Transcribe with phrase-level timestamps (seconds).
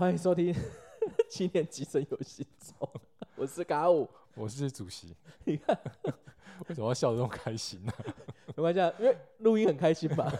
[0.00, 0.54] 欢迎收听
[1.28, 2.88] 七年级生游戏中，
[3.36, 4.08] 我是嘎五。
[4.34, 5.14] 我是主席，
[5.44, 5.78] 你看，
[6.68, 7.92] 为什么要笑得这么开心呢、
[8.56, 10.32] 没关系啊，因为录音很开心吧？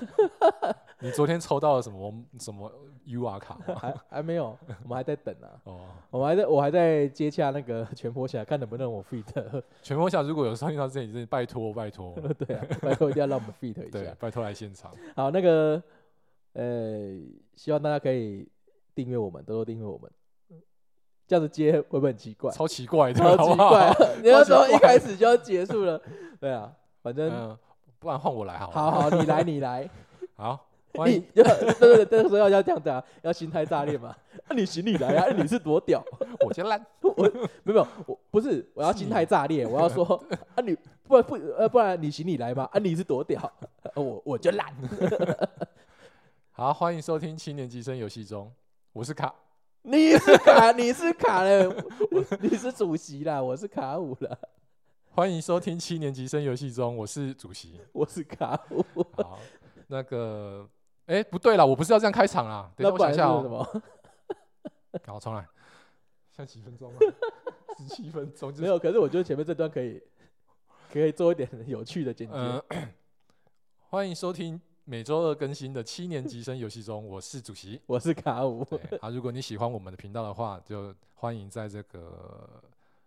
[1.00, 2.72] 你昨天抽到了什么什么
[3.06, 3.74] UR 卡吗？
[3.78, 5.60] 还还没有，我们还在等啊。
[5.64, 5.80] 哦，
[6.10, 9.62] 我们还在，我还在接洽那个全坡侠，看能不能我 fit。
[9.82, 14.16] 全国下如果有收听到这里，真的拜托拜托，对啊，拜托一定要让我们 fit 一对下，。
[14.18, 14.90] 拜托来现场。
[15.14, 15.82] 好，那个
[16.54, 17.20] 呃，
[17.56, 18.48] 希望大家可以
[19.00, 20.10] 订阅我们，多多订阅我们。
[21.26, 22.50] 这样子接会不会很奇怪？
[22.52, 23.94] 超奇怪的，超奇怪啊！
[24.20, 25.98] 你要说一开始就要结束了，
[26.38, 26.70] 对啊，
[27.02, 27.56] 反正嗯，
[27.98, 28.72] 不然换我来好了。
[28.72, 29.88] 好好，你来，你来。
[30.36, 31.24] 好，欢迎。
[31.32, 34.14] 你就对对对，这个时候要要这样子啊，要心态炸裂嘛。
[34.48, 36.04] 那、 你行你来啊，你是多屌？
[36.44, 36.84] 我先烂。
[37.00, 40.04] 没有没有，我不是，我要心态炸裂，我要说
[40.56, 43.40] 啊你不然不呃不然你行你来嘛，啊你是多屌？
[43.94, 44.66] 我我就烂。
[46.50, 48.52] 好，欢迎收听七年级生游戏中，
[48.92, 49.32] 我是卡。
[49.82, 51.68] 你是卡，你是卡了，
[52.10, 54.36] 我 你是主席啦，我是卡五了，
[55.12, 57.80] 欢迎收听七年级生游戏中，我是主席。
[57.92, 58.84] 我是卡五。
[59.22, 59.38] 好，
[59.86, 60.68] 那个，
[61.06, 62.68] 哎，不对了，我不是要这样开场啦。
[62.76, 63.42] 等一下，我想一下哦。
[63.48, 63.82] 么？
[65.06, 65.46] 好，重来。
[66.36, 66.98] 像几分钟了？
[67.78, 68.50] 十七分钟。
[68.50, 70.02] 就是没有，可是我觉得前面这段可以
[70.92, 72.34] 可以做一点有趣的剪辑。
[72.34, 72.62] 呃，
[73.88, 77.80] 欢迎收听每周二更新的七年级生游戏中，我是主席。
[77.86, 82.60] 我是卡五，对啊，如果你喜欢我们的频道的话，就欢迎在这个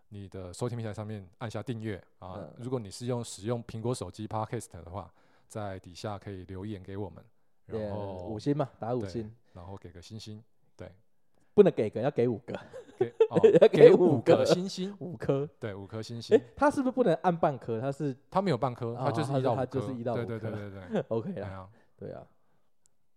[0.08, 2.36] 你的收听平台上面按下订阅啊。
[2.38, 5.14] 嗯如果你是用使用苹果手机 Podcast 的话，
[5.50, 7.22] 在底下可以留言给我们，
[7.66, 10.42] 然后五星嘛，打五对星，然后给个星星，
[11.54, 12.60] 不能给个，要给五个，
[12.98, 13.12] 给
[13.60, 15.48] 给给五五个个星星，五颗。
[15.60, 17.80] 对，五颗星哎星。，他是不是不能按半颗？
[17.80, 22.24] 他是他没有半颗，它哦它就是一到五颗，是它就是一到对对对对对， OK 啦，对啊。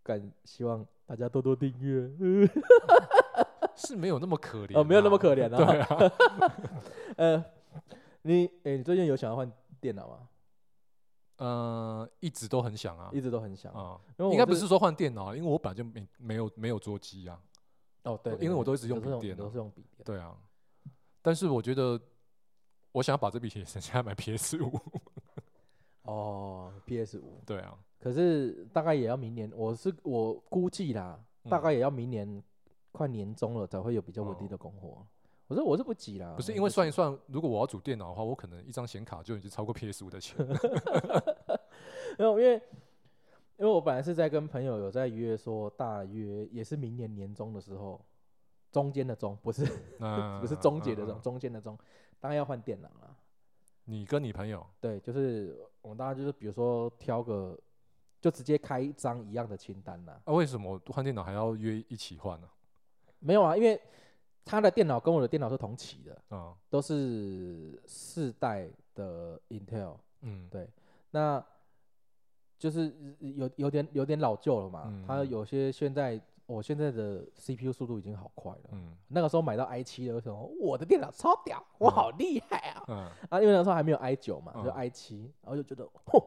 [0.02, 2.08] 感希望大家多多订阅。
[3.74, 5.48] 是没有那么可怜哦，没有那么可怜。
[5.50, 5.66] 怜啊。
[5.66, 6.12] 对啊，
[7.16, 7.44] 呃，
[8.22, 10.28] 你哎，你最近有想要换电脑吗？
[11.38, 13.70] 嗯，一直都很想啊一直都很想。
[13.74, 17.38] 啊，因为我应该不是说换电脑啊，因为我本来就没没有没有桌机啊，
[18.06, 19.38] 哦，对，对因为我都一直用笔电啊。
[19.38, 20.04] 都是用笔电。
[20.04, 20.34] 对啊，
[21.20, 22.00] 但是我觉得
[22.92, 24.80] 我想要把这笔钱省下来买 PS 五，
[26.02, 31.18] 哦，PS 五，对啊，可是大概也要明年，我是我估计啦，
[31.50, 32.42] 大嗯概也要明年
[32.92, 35.04] 快年终了才会有比较稳定的供货。
[35.48, 40.56] 我说我是不急啦，不是因为算一算，如果我要组电脑的话，我可能一张显卡就已经超过 PS 五的钱了。
[42.18, 42.60] 没有，因为
[43.58, 48.04] 因为我本来是在跟朋友有在约说，大约也是明年年中的时候，
[48.70, 49.66] 中间的中不是
[49.98, 51.78] 那不是终结的中，中间的中，
[52.20, 53.16] 当然要换电脑了。
[53.84, 57.58] 你跟你朋友对，就是我们大家就是比如说挑个，
[58.20, 60.20] 就直接开一张一样的清单啦。
[60.24, 62.48] 啊，为什么换电脑还要约一起换呢？
[63.20, 63.80] 没有啊，因为
[64.44, 70.68] 他的电脑跟我的电脑是同期的，啊都是四代的 Intel，嗯，对，
[71.10, 71.42] 那
[72.58, 74.84] 就是有有点有点老旧了嘛。
[74.86, 78.60] 嗯它有些现在我现在的 CPU 速度已经好快了。
[78.72, 82.84] 嗯那个时候买到 i 七的，为什么我的电脑超屌，我好厉害啊！
[82.88, 82.96] 嗯
[83.30, 86.22] 啊，因为那时候还没有 i 九嘛，就嗯 i 七，然后就觉得嚯，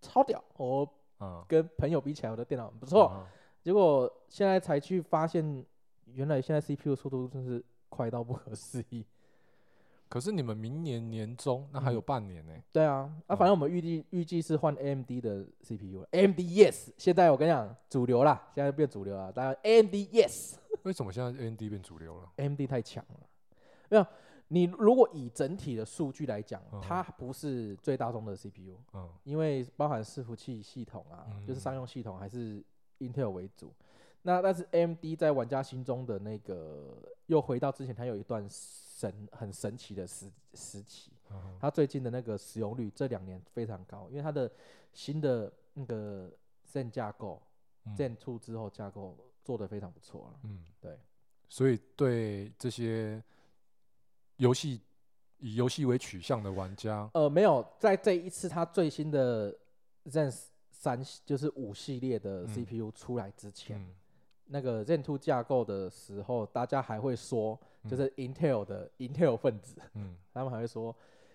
[0.00, 0.42] 超屌！
[0.56, 0.88] 我
[1.20, 3.12] 嗯，跟朋友比起来，我的电脑很不错。
[3.14, 3.26] 嗯
[3.62, 5.64] 结果现在才去发现，
[6.06, 9.06] 原来现在 CPU 速度真是快到不可思议。
[10.12, 16.08] 可是你们明年年中那还有嗯半年呢、对啊，啊，嗯反正我们预计预计是换 AMD 的 CPU 了。
[16.10, 19.32] AMD yes，现在我跟你讲主流啦，现在变主流了。
[19.32, 22.60] 当然 AMD yes，AMD 为什么现在 AMD 变主流了？AMD？
[22.68, 23.20] 太强了。
[23.88, 24.06] 没有，
[24.48, 32.62] 你如果以整体的数据来讲，嗯它不是最大宗的 CPU，嗯因为包含伺服器系统啊，就是商嗯用系统还是
[32.98, 33.72] Intel 为主。
[34.24, 36.98] 那但是 AMD 在玩家心中的那个，
[37.28, 38.46] 又回到之前，它有一段
[39.02, 41.10] 神很神奇的时时期。
[41.30, 44.50] 嗯它最近的那个使用率这两年非常高，因为它的
[44.92, 46.30] 新的那个
[46.70, 47.40] Zen 架构、
[47.84, 50.40] 嗯 Zen Two 之后架构做的非常不错了。
[50.44, 50.98] 嗯，对，
[51.48, 53.22] 所以对这些
[54.36, 54.80] 游戏
[55.38, 59.56] 以游戏为取向的玩家，呃，没有，在这一次它最新的
[60.06, 60.30] Zen
[60.70, 63.94] 三就是五系列的嗯 CPU 出来之前，嗯
[64.52, 67.58] 那个 Zen Two 架构的时候，大家还会说，
[67.88, 70.14] 就嗯是 Intel 的 Intel 分子，嗯。
[70.34, 70.94] 他们还会说，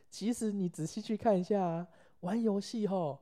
[0.10, 1.88] 其实你仔细去看一下、啊，
[2.22, 3.20] 玩游戏吼，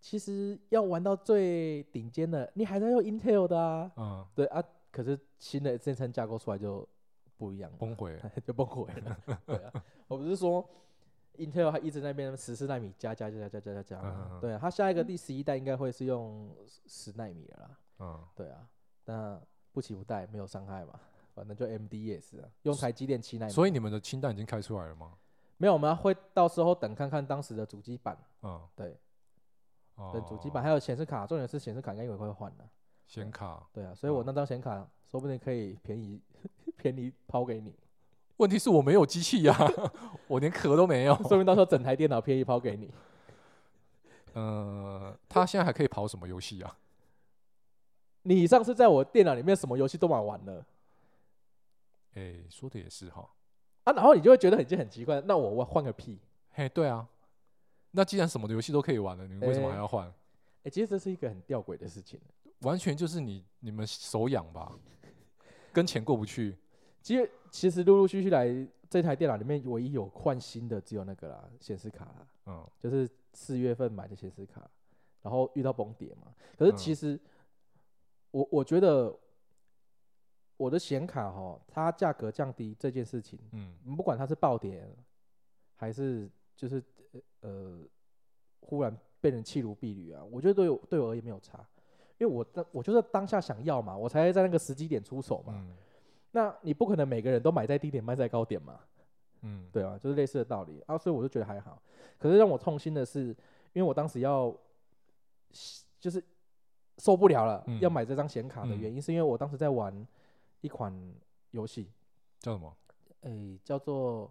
[0.00, 3.90] 其实要玩到最顶尖的，你还在用 Intel 的啊。
[3.96, 6.86] 嗯，对啊，可是新的这层架构出来就
[7.38, 9.16] 不一样了，崩毁了， 就崩溃了。
[9.46, 10.66] 对啊，我不是说
[11.36, 14.40] Intel 还一直在那边十四纳米加加加加加加加加吗嗯嗯嗯。
[14.40, 16.54] 对啊，它下一个第十一代应该会是用
[16.86, 17.78] 十纳米了啦。
[17.98, 18.24] 嗯。
[18.34, 18.66] 对啊，
[19.06, 19.40] 那
[19.72, 21.00] 不起不带，没有伤害嘛。
[21.34, 23.52] 反正就 M D 也是啊，用台积电七纳米。
[23.52, 25.12] 所以你们的清单已经开出来了吗？
[25.58, 28.96] 没有，我们会到时候等看看当时的主机板，嗯，对，
[29.96, 32.68] 哦等主机板还有显示卡，重点是显示卡应该也会换的。
[33.06, 33.66] 显卡。
[33.72, 36.20] 对啊，所以我那张显卡说不定可以便宜
[36.76, 37.74] 便宜抛给你，
[38.38, 39.54] 问题是我没有机器呀、
[40.28, 41.14] 我连壳都没有。
[41.24, 42.90] 说不定到时候整台电脑便宜抛给你。
[44.32, 46.76] 呃，他现在还可以跑什么游戏啊？
[48.26, 50.64] 你上次在我电脑里面什么游戏都玩完了
[52.14, 53.28] 哎、说的也是哈。
[53.84, 56.18] 啊，然后你就会觉得已经很奇怪，那我我换个屁。
[56.50, 57.06] 嘿，对啊。
[57.92, 60.12] 那既然什么游戏都可以玩了，你们为什么哎还要换？
[60.64, 62.18] 哎、其实这是一个很吊诡的事情。
[62.60, 64.72] 完全就是你你们手痒吧，
[65.72, 66.56] 跟钱过不去。
[67.02, 68.48] 其实其实陆陆续续来
[68.88, 74.68] 这台电脑里面，唯一有换新的只有那个啦，显示卡啦，嗯就是四月份买的显示卡，
[75.22, 76.34] 然后遇到崩跌嘛。
[76.58, 77.20] 可是嗯其实
[78.36, 79.18] 我我觉得
[80.58, 84.86] 我的显卡哈，它价格降低这件事情，嗯不管它是暴跌
[85.74, 87.80] 还是就是呃呃
[88.60, 91.66] 忽然被人弃如敝履啊，我觉得对我对我而言没有差，
[92.18, 95.54] 因为我当我就是当下想要嘛，我才在那个时机点出手嘛。
[95.56, 95.74] 嗯
[96.32, 98.78] 那你不可能每个人都买在低点卖在高点嘛，
[99.40, 101.80] 嗯，对啊，就是类似的道理啊，所以我就觉得还好。
[102.18, 103.28] 可是让我痛心的是，
[103.72, 104.54] 因为我当时要
[105.98, 106.22] 就是
[106.98, 110.06] 受不了了，嗯要买这张显卡的嗯原因，是因为我当时在玩
[110.60, 110.92] 一款
[111.50, 111.90] 游戏，
[112.40, 112.76] 叫什么？
[113.22, 114.30] 诶、叫做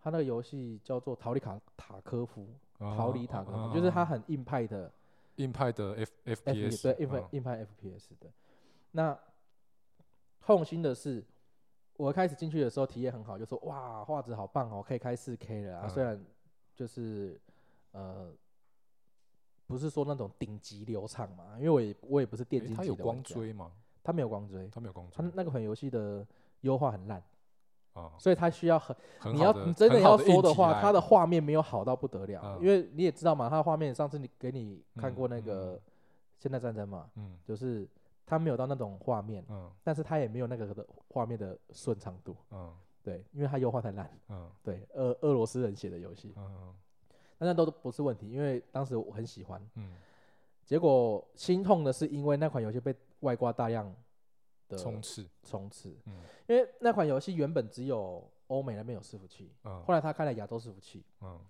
[0.00, 2.48] 它那个游戏叫做《逃离卡塔科夫》，
[2.96, 4.90] 逃离塔科夫，就是它啊很硬派的
[5.36, 8.30] 硬派的 F F FPS，对硬派嗯硬派 FPS 的。
[8.92, 9.18] 那
[10.40, 11.22] 痛心的是，
[11.96, 15.86] 我开始进去的时候体验很好，就说哇画质好棒哦，可以开四 K 了啊。
[15.86, 16.24] 嗯虽然
[16.74, 17.38] 就是
[17.92, 18.32] 呃
[19.70, 23.70] 不是说那种顶级流畅嘛，因为我也我也不是电竞诶它有光追吗？
[24.02, 26.26] 它没有光追，它没有光它追那个款游戏的
[26.62, 27.22] 优化很烂，
[27.92, 35.76] 啊，所以它需要很很你要你真的要说的话，硬体来它的画面没有好到不得了，嗯因为你也知道嘛，它的画面上次你给你看嗯过那嗯个
[36.38, 37.86] 《现代战争》嘛，嗯就是
[38.26, 46.74] 它没有到那种画面，嗯但是它也没有那个的画面的顺畅度，嗯对，因为它优化太烂，嗯对，俄俄罗斯人写的游戏，嗯
[47.40, 49.94] 但那都不是问题，因为当时我很喜欢，嗯，
[50.62, 53.90] 结果心痛的是因为那款游戏被外挂大量
[54.68, 56.20] 的冲刺，冲刺，嗯。
[56.46, 61.40] 因为那款游戏原本只有欧美那边有伺服器，嗯后来他开了亚洲伺服器，嗯。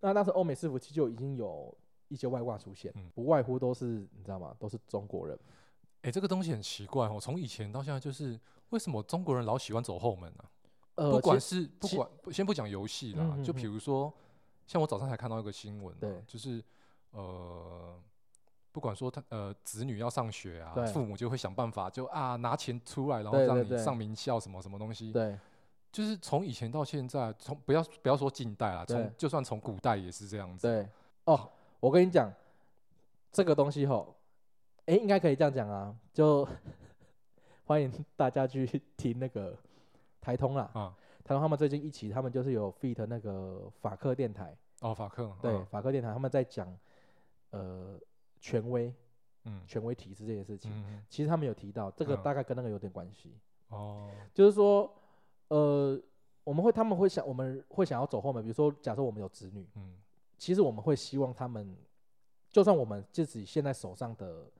[0.00, 1.76] 那当时欧美伺服器就已经有
[2.08, 3.84] 一些外挂出现，嗯不外乎都是
[4.16, 4.56] 你知道吗？
[4.58, 5.38] 都是中国人。
[6.00, 8.40] 哎、这个东西很奇怪哦，从以前到现在，就是
[8.70, 10.44] 为什么中国人老喜欢走后门呢、
[10.94, 14.12] 呃，不管是不管先不讲游戏啦，就比如说，
[14.66, 15.94] 像我早上才看到一个新闻、
[16.26, 16.62] 就是
[17.10, 17.98] 呃，
[18.72, 25.38] 不管说他呃子女要上学啊，父母就会想办法就啊拿钱出来，然后让你上名校什么什么东西，对。
[25.92, 30.88] 就是从以前到现在，从不要不要说近代啦，对从就算从古代也是这样子，对。
[31.24, 32.28] 哦，我跟你讲，
[33.30, 34.12] 这个东西吼，
[34.86, 36.48] 诶，应该可以这样讲啊，就
[37.64, 39.56] 欢迎大家去听那个
[40.20, 40.92] 台通啦，啊，
[41.24, 45.66] 台通他们最近一起他们就是有 feat 那个法克电台，哦法克，对，嗯。
[45.66, 46.78] 法克电台他们在讲
[47.50, 47.98] 呃
[48.40, 48.94] 权威
[49.44, 49.62] 嗯。
[49.66, 50.70] 权威体制这件事情，
[51.08, 52.22] 其实他们有提到这个嗯。
[52.22, 53.38] 大概跟那个有点关系。
[53.68, 54.10] 哦。
[54.34, 54.94] 就是说，
[55.48, 55.98] 呃，
[56.44, 59.96] 我们会他们会想，我们会想要走后门，比如说，假设我们有子女，嗯。
[60.36, 61.74] 其实我们会希望他们，
[62.50, 64.50] 就算我们自己现在手上的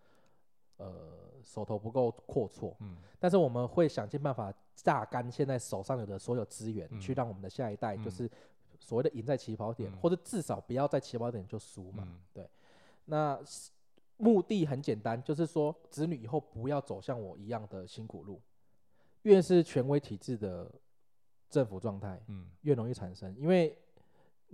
[0.79, 2.97] 呃手头不够阔绰，嗯。
[3.19, 7.01] 但是我们会想尽办法榨干现在手上有的所有资源，嗯。
[7.01, 8.31] 去让我们的下一代就嗯是
[8.79, 9.97] 所谓的赢在起跑点，嗯。
[9.99, 12.09] 或者至少不要在起跑点就输嘛。
[12.35, 12.49] 嗯。
[13.05, 13.39] 那
[14.17, 18.41] 目的很简单，就是说子女以后不要走向我一样的辛苦路。
[19.23, 20.71] 越是权威体制的
[21.51, 22.51] 政府状态，嗯。
[22.63, 23.77] 越容易产生，因为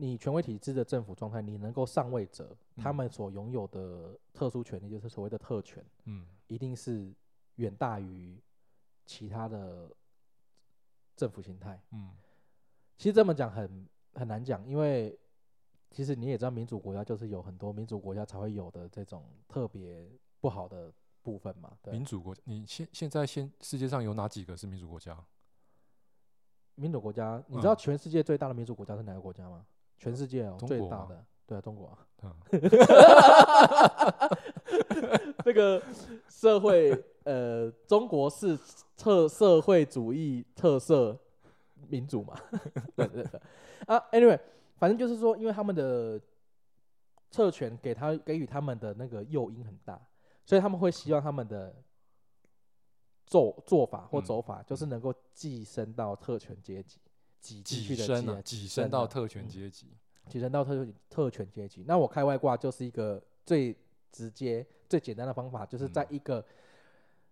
[0.00, 7.12] 你权威体制的政府状态，你能够上位者，他嗯们所拥有的特殊权利，就是所谓的特权，嗯一定是
[7.56, 8.40] 远大于
[9.04, 9.94] 其他的
[11.14, 11.78] 政府形态。
[11.92, 12.12] 嗯
[12.96, 15.18] 其实这么讲很很难讲，因为
[15.90, 20.90] 其实你也知道，民主国家就是有很多民主国家才会有的这种特别不好的
[21.22, 21.76] 部分嘛。
[21.82, 25.22] 对，民主国，你现现在现世界上有哪几个是民主国家？
[26.76, 29.66] 民主国家，你知道嗯全世界最大的民主国家是哪个国家吗？
[30.00, 31.98] 全世界哦，中国吗最大的，对啊，中国啊。
[32.22, 32.34] 嗯
[35.44, 35.80] 这个
[36.28, 36.92] 社会，
[37.24, 38.58] 呃，中国是
[38.96, 41.18] 特社会主义特色
[41.88, 42.34] 民主嘛？
[42.96, 43.40] 对对对。
[43.86, 44.38] 啊，anyway，
[44.76, 46.20] 反正就是说，因为他们的
[47.30, 50.00] 特权给他给予他们的那个诱因很大，
[50.44, 51.74] 所以他们会希望他们的
[53.26, 57.00] 做做法或嗯走法，就是能够寄生到特权阶级，
[57.40, 59.86] 挤进去的跻身啊，挤跻身到啊特权嗯阶级。
[60.28, 61.82] 提升到特特权阶级。
[61.88, 63.74] 那我开外挂就是一个最
[64.12, 66.44] 直接、最简单的方法，就是在嗯一个、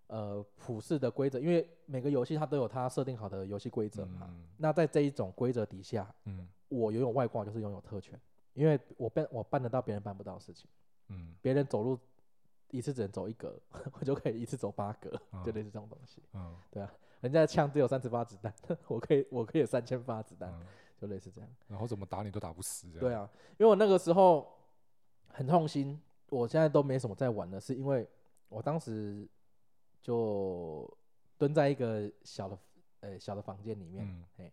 [0.09, 4.27] 呃普世的规则，因为每个游戏它都有它设定好的游戏规则嘛。
[4.29, 8.19] 嗯那在这一种规则底下，嗯我拥有外挂就是拥有特权，
[8.55, 10.69] 因为我办我办得到别人办不到的事情，
[11.09, 11.97] 嗯别人走路
[12.73, 13.57] 一次只能走一格，
[14.01, 15.11] 我就可以一次走八格，
[15.45, 16.21] 就嗯类似这种东西。
[16.33, 16.57] 嗯
[17.21, 18.53] 人家的枪只有三十发子弹，
[18.89, 20.67] 我可以我可以有三千发子弹，嗯，
[21.01, 21.51] 就类似这样。
[21.67, 22.89] 然后怎么打你都打不死。
[22.99, 24.49] 对，啊，因为我那个时候
[25.27, 28.09] 很痛心，我现在都没什么在玩了，是因为
[28.49, 29.29] 我当时
[30.01, 30.89] 就
[31.37, 32.59] 蹲在一个小的
[33.01, 34.05] 呃小的房间里面，
[34.39, 34.51] 嗯。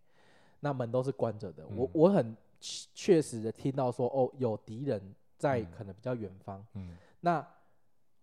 [0.60, 1.90] 那门都是关着的，我嗯。
[1.94, 5.68] 我很确确实的听到说哦有敌人在嗯。
[5.72, 6.98] 可能比较远方，嗯。
[7.20, 7.46] 那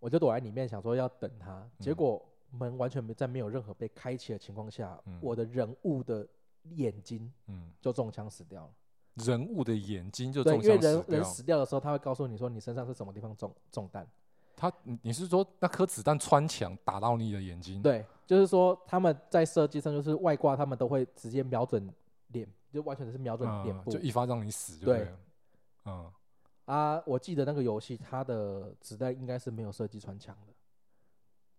[0.01, 6.27] 我就躲在里面想说要等他，结嗯果门完全没在没有任何被开启的情况下，嗯我的人物的
[6.75, 8.71] 眼睛嗯，就中枪死掉了。
[9.15, 11.25] 人物的眼睛就对，因为中枪死人人。
[11.25, 14.07] 死掉的时候，他会告诉你说你身上是什么地方中中弹。
[14.55, 21.93] 他，你你是说那颗子弹穿墙打到你的眼睛？，对，就是说他们在设计上就是外挂，他们都会直接瞄准
[22.29, 23.91] 脸，就完全是瞄准脸部。
[23.91, 25.09] 嗯就一发让你死就对。
[25.85, 26.11] 嗯
[26.67, 30.53] 啊，我记得那个游戏它的子弹应该是没有设计穿墙的，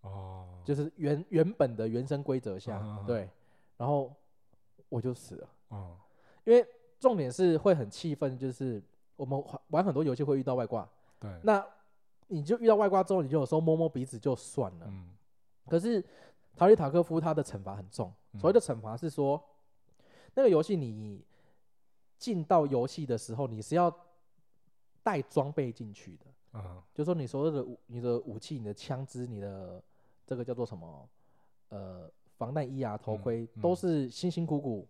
[0.04, 3.30] 哦，就是原原本的原生规则下，对，
[3.76, 4.14] 然后
[4.88, 5.98] 我就死了，哦。
[6.46, 6.66] 因为
[7.00, 8.84] 重点是会很气愤，就是
[9.16, 10.88] 我们玩玩很多游戏会遇到外挂，
[11.20, 11.66] 对，那
[12.28, 15.10] 你就遇到外挂之后，你就有时候摸摸鼻子就算了，嗯。
[15.68, 16.04] 可是
[16.56, 19.42] 塔利塔科夫他的惩罚很重，所谓的惩罚是说，
[20.34, 21.24] 那个游戏你
[22.18, 23.94] 进到游戏的时候，你是要
[25.02, 29.82] 带装备进去的，嗯就说你所有的武、你的武器、你的枪支、你的
[30.34, 31.10] 这个叫做什么，
[31.70, 34.88] 呃，防弹衣啊、头盔，嗯都是辛辛苦苦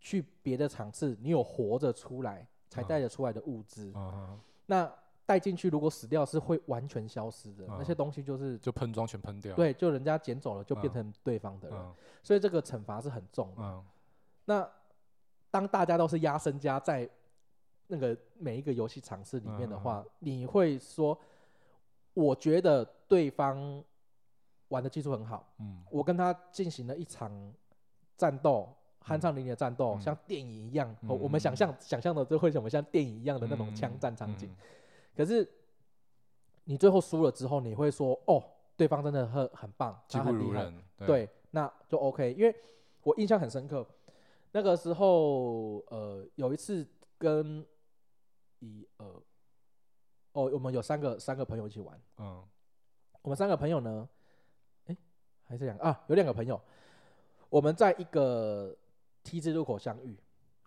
[0.00, 3.92] 去别的场次，你有活着出来才嗯带得出来的物资。
[3.94, 4.92] 嗯，那
[5.24, 13.62] 带进去如果死掉是会完全消失的，嗯那些东西就是就喷装全喷掉。，对，就人家捡走了，就变嗯成对方的人，嗯所以这个惩罚是很重的。
[13.62, 13.84] 嗯
[14.44, 14.68] 那
[15.52, 17.08] 当大家都是压身家在
[17.86, 21.16] 那个每一个游戏场次里面的话，你会说，
[22.14, 23.84] 我觉得对方
[24.72, 25.84] 玩的技术很好，嗯。
[25.90, 27.30] 我跟他进行了一场
[28.16, 28.68] 战斗，
[29.04, 30.00] 酣畅淋漓的战斗，嗯。
[30.00, 31.10] 像电影一样，嗯。
[31.10, 34.48] 哦我们想象想象的就会什么像电影一样的那种嗯枪战场景。
[34.50, 34.56] 嗯。
[35.14, 35.48] 可是
[36.64, 38.42] 你最后输了之后，你会说，哦，
[38.76, 40.72] 对方真的很很棒，他很厉害。
[41.06, 42.32] 对，那就 OK。
[42.32, 42.54] 因为
[43.02, 43.86] 我印象很深刻，
[44.52, 46.86] 那个时候呃有一次
[47.18, 47.66] 跟
[48.60, 49.22] 一呃
[50.32, 52.42] 哦，我们有三个三个朋友一起玩，嗯。
[53.22, 54.21] 我们三个朋友呢，哎、
[55.52, 56.58] 还是两个啊，有两个朋友，
[57.50, 58.74] 我们在一个
[59.22, 60.16] T 字路口相遇。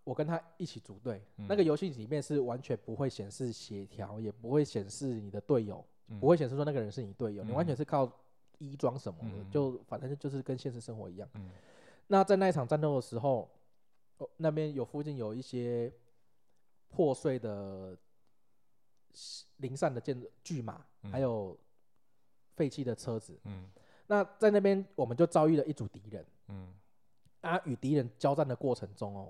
[0.03, 6.19] 我跟他一起组队，那个嗯游戏里面是完全不会显示协调，也不会显示你的队友，嗯。
[6.19, 8.07] 不会显示说那个人是你队友，你完全嗯是靠
[8.59, 9.49] 衣装什么的，嗯。
[9.49, 11.27] 就反正就是跟现实生活一样。
[11.33, 11.49] 嗯。
[12.05, 13.49] 那在那一场战斗的时候，
[14.19, 15.91] 哦、那边有附近有一些
[16.89, 17.97] 破碎的
[19.57, 21.11] 零散的建筑巨马，嗯。
[21.11, 21.57] 还有
[22.55, 23.39] 废弃的车子。
[23.45, 23.67] 嗯
[24.07, 26.73] 那在那边我们就遭遇了一组敌人嗯
[27.41, 29.29] 啊，与敌人交战的过程中哦，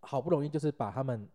[0.00, 1.28] 好不容易就是把他们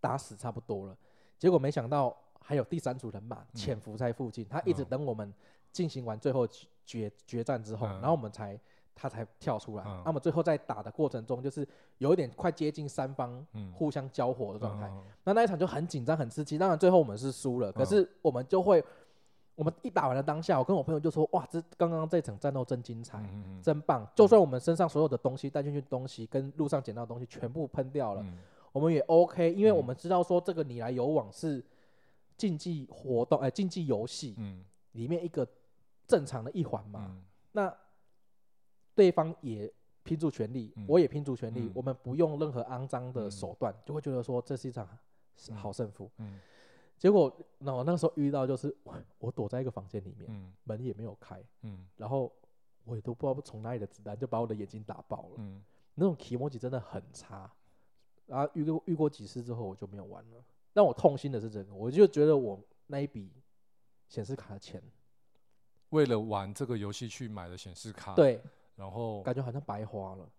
[0.00, 0.96] 打死差不多了，
[1.38, 5.32] 结果没想到还有第三组人马嗯潜伏在附近，他一直嗯等我们
[5.72, 8.58] 进行完最后决决决战之后，嗯然后我们才
[8.94, 9.84] 他才跳出来。
[9.86, 11.66] 嗯那么最后在打的过程中，就是
[11.98, 14.88] 有一点快接近三方嗯互相交火的状态。
[14.88, 16.58] 嗯那那一场就很紧张、很刺激。
[16.58, 18.84] 当然最后我们是输了，可是我们就会，
[19.62, 24.04] 我们一打完了当下，我跟我朋友就说：“哇，这刚刚这场战斗真精彩，嗯嗯真棒！
[24.12, 28.38] 就算我们身上所有的东西带进去的东西跟路上捡到的东西全部喷掉了，嗯。
[28.72, 31.64] 我们也 OK，因为嗯我们知道说这个你来有往是
[32.36, 34.64] 竞技活动，哎、竞技游戏嗯。
[34.94, 35.46] 里面一个
[36.08, 37.06] 正常的一环嘛。
[37.08, 37.22] 嗯。
[37.52, 37.72] 那
[38.96, 40.84] 对方也拼尽全力，嗯。
[40.88, 41.72] 我也拼尽全力，嗯。
[41.72, 43.30] 我们不用任何肮脏的嗯。
[43.30, 44.88] 手段，就会觉得说这是一场
[45.50, 45.54] 嗯。
[45.54, 46.10] 好胜负。
[46.18, 46.40] 嗯
[47.02, 52.32] 结果，那我那个时候遇到就是我 我躲在一个房间里面，嗯门也没有开，嗯然后
[52.84, 55.64] 我也都不知道从哪里的子弹就把我的眼睛打爆了，嗯
[55.96, 57.50] 那种体 m 真的很差。
[58.24, 60.44] 然后遇过遇过几次之后，我就没有玩了。
[60.74, 63.32] 让我痛心的是这个，我就觉得我那一笔
[64.08, 64.80] 显示卡的钱，
[65.88, 68.40] 为了玩这个游戏去买的显示卡，，对，
[68.76, 70.30] 然后感觉好像白花了。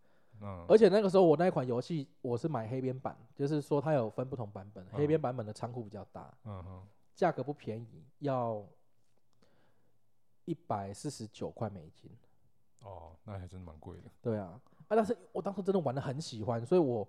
[0.43, 8.63] 嗯而且那个时候我那一款游戏我是买黑边版，就是说它有分不同版本，黑边嗯版本的仓库比较大，嗯哼价格不便宜，要
[10.45, 12.11] 一百四十九块美金。
[12.81, 14.03] 哦，那还真的蛮贵的。
[14.21, 17.07] 对啊，啊，但是我当时真的玩的很喜欢，所以我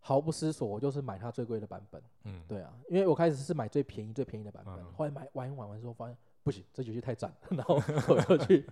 [0.00, 2.02] 毫不思索，我就是买它最贵的版本。
[2.24, 8.68] 嗯，对啊，因为我开始是买最便宜、最便宜的版本，嗯后来买玩一玩完之后发现不行，这游戏太赞了， 然后我就去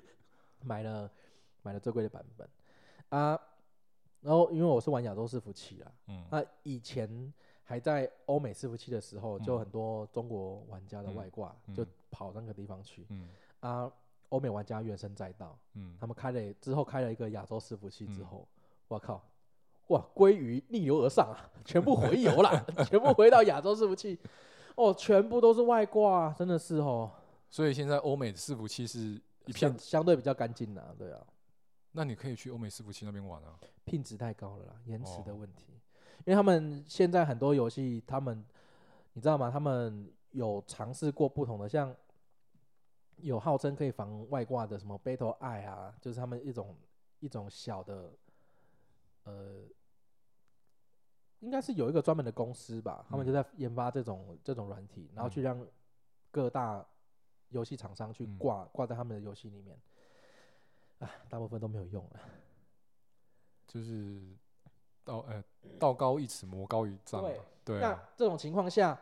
[0.62, 1.09] 买了
[1.62, 2.49] 买了最贵的版本
[3.11, 3.40] 啊。
[4.22, 7.32] 然后因为我是玩亚洲伺服器啊，嗯，那以前
[7.64, 13.28] 还在欧美伺服器的时候，就嗯很多中国玩家的外挂、嗯就跑那个地方去嗯
[13.60, 13.92] 啊。
[14.28, 18.48] 欧美玩家原生载道，嗯他们开了之后开了一个亚洲伺服器之嗯后，
[18.88, 19.22] 我靠，
[19.88, 24.18] 哇，鲑鱼逆流而上啊，全部回游了，全部回到亚洲伺服器，
[24.74, 27.10] 哦，全部都是外挂，真的是哦，
[27.50, 31.20] 所以现在欧美伺服器是一片相，相对比较干净的，对啊，
[31.92, 33.58] 那你可以去欧美伺服器那边玩啊。
[33.84, 35.66] 品质太高了啦，延迟的哦问题，
[36.25, 38.44] 因为他们现在很多游戏，他们
[39.12, 39.50] 你知道吗？
[39.50, 41.94] 他们有尝试过不同的，像
[43.16, 46.76] 有号称可以防外挂的什么 Battle Eye 啊，就是他们一种
[47.20, 48.11] 一种小的，
[49.25, 49.64] 呃，
[51.40, 55.66] 应该是有一个专门的公司吧，他们就嗯在研发这种这种软体，然后嗯去让
[56.30, 56.84] 各大
[57.50, 59.76] 游戏厂商去嗯挂挂在他们的游戏里面，
[61.04, 62.21] 啊，大部分都没有用了。
[63.66, 64.21] 就是
[65.04, 65.42] 道呃
[65.78, 67.30] 道高一尺，魔高一丈嘛。
[67.64, 68.99] 对那啊，这种情况下，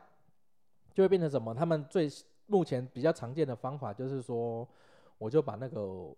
[0.95, 1.54] 就会变成什么？
[1.54, 2.09] 他们最
[2.47, 4.66] 目前比较常见的方法就是说，
[5.19, 6.14] 我就把那个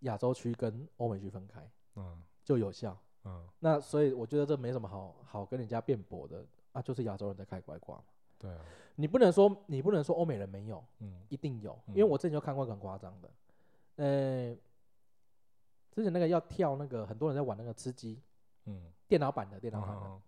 [0.00, 1.60] 亚洲区跟欧美区分开，
[1.96, 2.96] 嗯就有效。
[3.24, 8.04] 嗯，那所以我觉得这没什么好好跟人家辩驳的啊，就是亚洲人在开外挂嘛。
[8.38, 8.64] 对啊，
[8.94, 13.30] 你不能说你不能说欧美人没有，嗯一定有，因为嗯我之前就看过很夸张的，
[13.96, 14.56] 呃，
[15.98, 18.22] 之前那个要跳那个很多人在玩那个吃鸡，
[18.66, 20.22] 嗯，电脑版的电脑嗯版的，嗯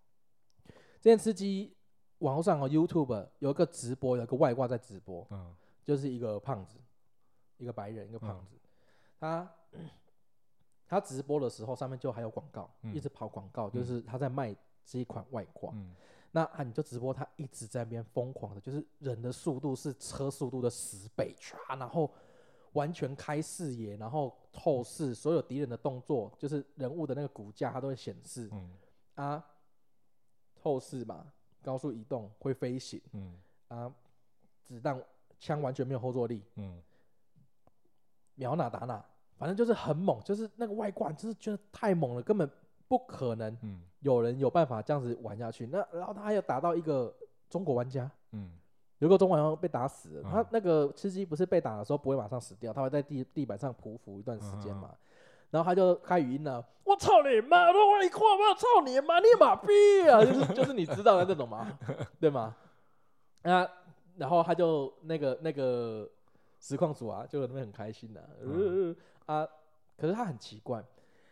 [0.99, 1.73] 这件吃鸡
[2.17, 5.55] 网络上哦 YouTube 有一个直播，有一个外挂在直播，嗯。
[5.85, 6.77] 就是一个胖子，
[7.57, 8.45] 一个白人，一个胖嗯。
[8.45, 8.59] 子，
[9.17, 9.51] 他
[10.89, 12.93] 他直播的时候上面就还有广告，嗯。
[12.93, 14.53] 一直跑广告，就是他在卖
[14.85, 15.71] 这一款外挂。
[15.73, 15.95] 嗯。
[16.31, 22.11] 那啊，你就直播他一直在那边疯狂的，就是人的速度是车速度的十倍，唰，然后
[22.73, 28.49] 完全开视野，然后透视所有敌人的动作，就是人物的那个骨架，它都会显示。
[28.51, 28.71] 嗯。
[29.15, 29.45] 啊，
[30.55, 31.25] 透视嘛，
[31.61, 33.01] 高速移动会飞行。
[33.11, 33.37] 嗯。
[33.67, 33.93] 啊，
[34.63, 35.01] 子弹
[35.39, 36.81] 枪完全没有后坐力，嗯。
[38.35, 39.03] 秒哪打哪，
[39.37, 42.49] 反正就是很猛，就是那个外挂，就是觉得太猛了，根本
[42.87, 43.83] 不可能嗯。
[43.99, 45.67] 有人有办法这样子玩下去。
[45.67, 47.15] 那然后他还有打到一个
[47.49, 48.57] 中国玩家，嗯
[49.01, 54.91] 有个中国玩家被打死了，他嗯那个吃鸡不是被打的时候不会马上死掉，他会在地地板上匍匐一段时间嘛。
[55.49, 57.67] 然后他就开语音了，我操你妈！
[57.67, 59.67] 我说你跨嘛，操你妈，你妈逼
[60.09, 60.23] 啊！
[60.23, 61.77] 就是就是你知道的这种嘛，
[62.21, 62.55] 对吗？
[63.41, 63.67] 啊，
[64.15, 66.09] 然后他就那个那个
[66.59, 69.45] 实况组啊，就在那边很开心的、呃啊，
[69.97, 70.81] 可是他很奇怪，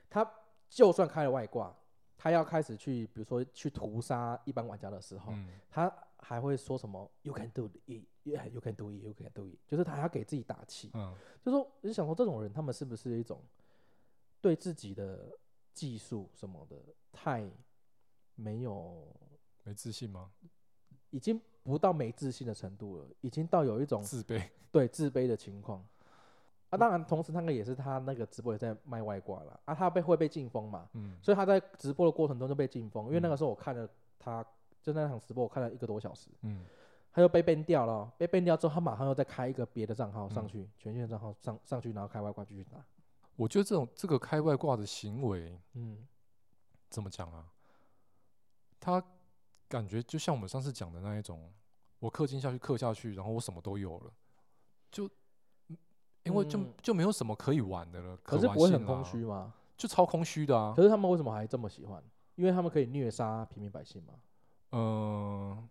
[0.09, 0.29] 他
[0.67, 1.73] 就算开了外挂，
[2.17, 10.91] 他要开始去，比如说去屠杀一般玩家的时候，嗯他还会说什么 “You can do it, yeah, you can do it, you can do it”，就是他还要给自己打气。
[10.93, 13.41] 嗯就说我就想说，这种人他们是不是一种
[14.41, 15.37] 对自己的
[15.73, 16.77] 技术什么的
[17.11, 17.49] 太
[18.35, 19.07] 没有，
[19.63, 20.31] 没自信吗？
[21.09, 24.43] 已经不到没自信的程度了，已经到有一种自卑。
[24.71, 25.83] 对自卑的情况。
[26.69, 34.45] 啊，当然，同时那个也是他那个直播也在卖外挂了啊，他被会被禁封嘛，嗯所以他在直播的过程中就被禁封，因为那嗯个时候我看了他
[34.93, 36.65] 就那场直播，我看了一个多小时，嗯
[37.11, 42.77] 他又被 ban 掉了哦，被 ban 掉之后，他马上又再开一个别的账号上嗯去，全新的账号上上去，然后开外挂继续打。
[43.35, 46.05] 我觉得这种这个开外挂的行为嗯，
[46.89, 47.47] 怎么讲啊？
[48.79, 49.03] 他
[49.67, 51.51] 感觉就像我们上次讲的那一种，
[51.99, 54.13] 我氪金下去氪下去，然后我什么都有了，
[54.91, 55.09] 就
[55.67, 55.77] 嗯
[56.23, 59.53] 因为就、嗯就没有什么可以玩的了，可是不会玩性啦很空虚，吗？
[59.75, 60.83] 就超空虚的啊可。
[60.83, 62.03] 是他们为什么还这么喜欢？
[62.35, 64.13] 因为他们可以虐杀平民百姓嘛。
[64.71, 65.67] 嗯、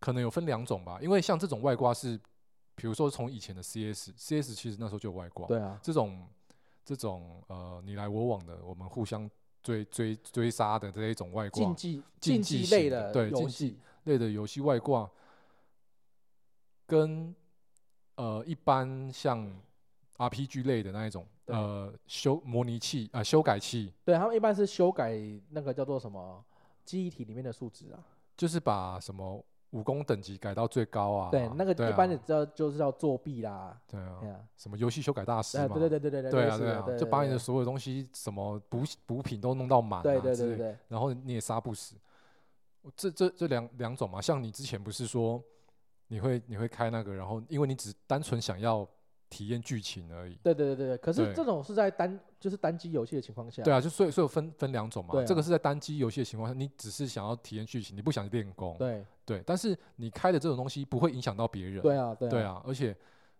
[0.00, 2.18] 可能有分两种吧，因为像这种外挂是，
[2.74, 6.26] 比如说从以前的 CS，CS 其实那时候就有外挂，对啊，这种
[6.84, 9.30] 这种呃你来我往的，我们互相
[9.62, 15.10] 追追追杀的这一种外挂竞技竞技类的对竞技，类的游戏外挂，
[16.86, 17.34] 跟
[18.16, 19.50] 呃一般像
[20.18, 25.18] RPG 类的那一种呃修模拟器啊、修改器，对他们一般是修改
[25.50, 26.44] 那个叫做什么
[26.84, 27.98] 记忆体里面的数值啊。
[28.36, 31.30] 就是把什么武功等级改到最高啊。
[31.30, 33.80] 对，那个一般你啊知道就是叫作弊啦。
[33.86, 34.18] 对啊。
[34.20, 41.96] 对，啊，什么游戏修改大师哎，嘛，对对对对对对啊对啊，就把你的所有东西什么补补品都弄到满、对对对对，然后你也杀不死。
[42.96, 45.42] 这这这两两种嘛，像你之前不是说
[46.08, 48.86] 你会你会开那个，然后因为你只单纯想要
[49.34, 50.38] 体验剧情而已。
[50.44, 55.24] 对对对对，可是这种是在单就是单机游戏的情况下，对啊，就所以所以有分分两种嘛。
[55.24, 58.76] 这个是在单机游戏的情况下，你只是想要体验剧情，你不想练功。
[58.78, 61.82] 对对，但是你开的这种东西不会影响到别人。
[61.82, 62.96] 对啊对对啊，而且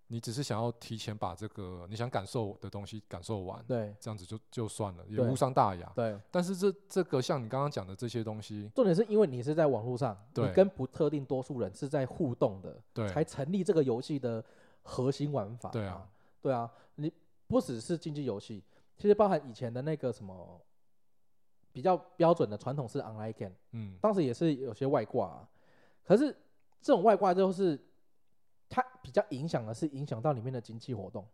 [0.09, 5.91] 你只是想要提前把这个你想感受的东西感受完，对这样子就就算了，也无伤大雅。
[5.95, 14.45] 对，但是这这个像你刚刚讲的这些东西，重点是因为你是在网络上，你跟不特定多数人是在互动的，对才成立这个游戏的
[14.85, 15.71] 核心玩法。
[15.71, 16.09] 对啊，
[16.41, 17.13] 对啊，你
[17.49, 18.63] 不只是竞技游戏，
[18.97, 20.61] 其实包含以前的那个什么
[21.73, 25.49] 比较标准的传统式 online game，嗯，当时也是有些外挂、啊，
[26.05, 26.31] 可是
[26.81, 27.77] 这种外挂就是
[28.69, 31.27] 它比较影响的是影响到里面的经济活动。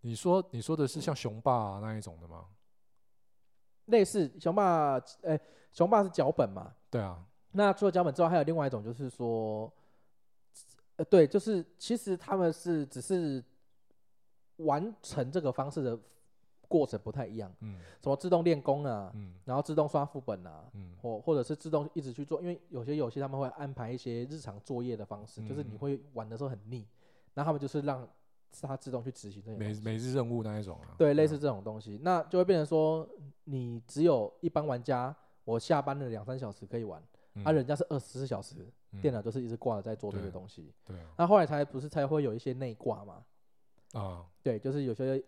[0.00, 2.46] 你说你说的是像雄霸、啊、那一种的吗？
[3.86, 5.38] 类似雄霸，呃、
[5.72, 6.74] 雄霸是脚本嘛？
[6.90, 9.72] 对啊，那除了脚本之外，还有另外一种，就是说，
[10.98, 13.42] 呃，对，就是其实他们是只是
[14.56, 15.98] 完成这个方式的
[16.66, 26.84] 过程不太一样，嗯什么自动练功啊，嗯然后自动刷副本啊，嗯或或者是自动一直去做，因为有些游戏他们会安排一些日常作业的方式，就是你嗯会玩的时候很腻，
[27.32, 28.06] 然后他们就是让
[28.60, 29.72] 它自动去执行这些每。
[29.80, 30.96] 每日任务那一种啊。
[30.98, 33.08] 对，类啊似这种东西，那就会变成说，
[33.44, 37.00] 你只有一般玩家，我下班了两三小时可以玩，
[37.34, 40.72] 嗯啊，人家是二十四小时，嗯电脑就是一直挂着在做这些对东西。
[40.84, 43.24] 对啊那后来才不是才会有一些内挂嘛？
[43.92, 45.22] 啊，对，就是有些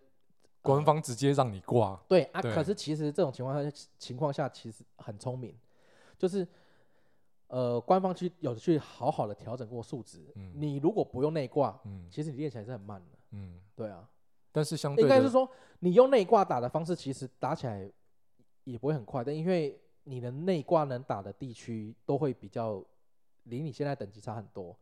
[0.61, 5.57] 官方直接让你挂，对啊，可是其实这种情况下情况下其实很聪明，
[6.17, 6.47] 就是
[7.47, 10.19] 呃，官方去有去好好的调整过数值。
[10.35, 13.17] 嗯你如果不用内挂，嗯其实你练起来是很慢的。
[13.31, 14.07] 嗯，对啊，
[14.51, 17.91] 但是相对应该是说你用内挂打的方式，其实打起来
[18.63, 22.83] 也不会很快，但因为你的内挂能打的地区都会比较
[23.43, 24.75] 离你现在等级差很多，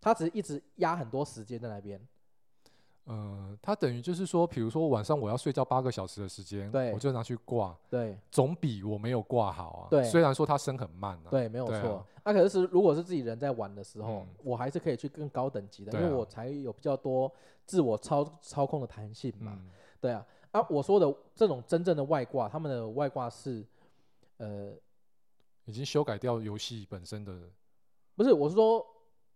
[0.00, 2.00] 他只是一直压很多时间在那边。
[3.04, 9.88] 呃，它等于就是说，比如说晚上我要睡觉八个小时的时间，对我就拿去挂，对总比我没有挂好啊。
[9.88, 11.30] 对虽然说它升很慢啊。
[11.30, 12.04] 对，没有错。
[12.24, 17.32] 那、可是是如果是自己人在玩的时候，嗯我还是可以去更高等级的，因为我才有比较多
[17.64, 19.52] 自我操操控的弹性嘛。
[19.56, 23.64] 嗯对啊，啊，我说的这种真正的外挂，他们的外挂是，
[24.38, 24.72] 呃，
[25.64, 27.32] 已经修改掉游戏本身的，
[28.16, 28.84] 不是，我是说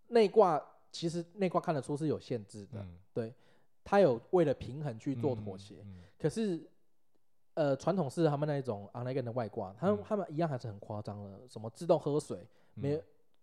[0.09, 3.35] 内挂，其实内挂看得出是有限制的，嗯，
[3.85, 5.77] 它有为了平衡去做妥嗯协。
[5.85, 6.61] 嗯可是，
[7.55, 13.03] 呃，传统是他们那一种 online game 的外挂，他们、嗯他们一样还是很夸张的，什么自动喝水，没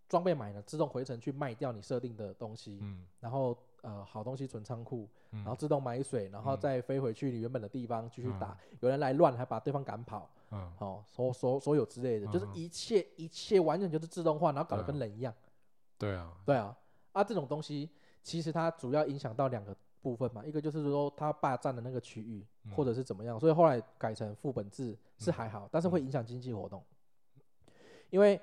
[0.10, 8.58] 装备买了自动回程去卖掉你设定的东西，嗯然后呃好东西存仓库，嗯，然后自动买水，然后嗯再飞回去你原本的地方继续嗯打。
[8.80, 10.72] 有人来乱，还把对方赶跑，嗯。
[10.80, 15.34] 哦，所所所有之类的，就是一切一切完全就是自动化，然后搞得跟人一样。
[15.98, 16.76] 对啊，对啊，
[17.12, 17.90] 啊这种东西
[18.22, 22.72] 其实它主要影响到两个部分嘛，一个就是说它霸占的那个区域，嗯。
[22.74, 26.84] 或者是怎么样，所以后来改成副本制是嗯还好，但是会影响经济活动，
[28.10, 28.40] 因为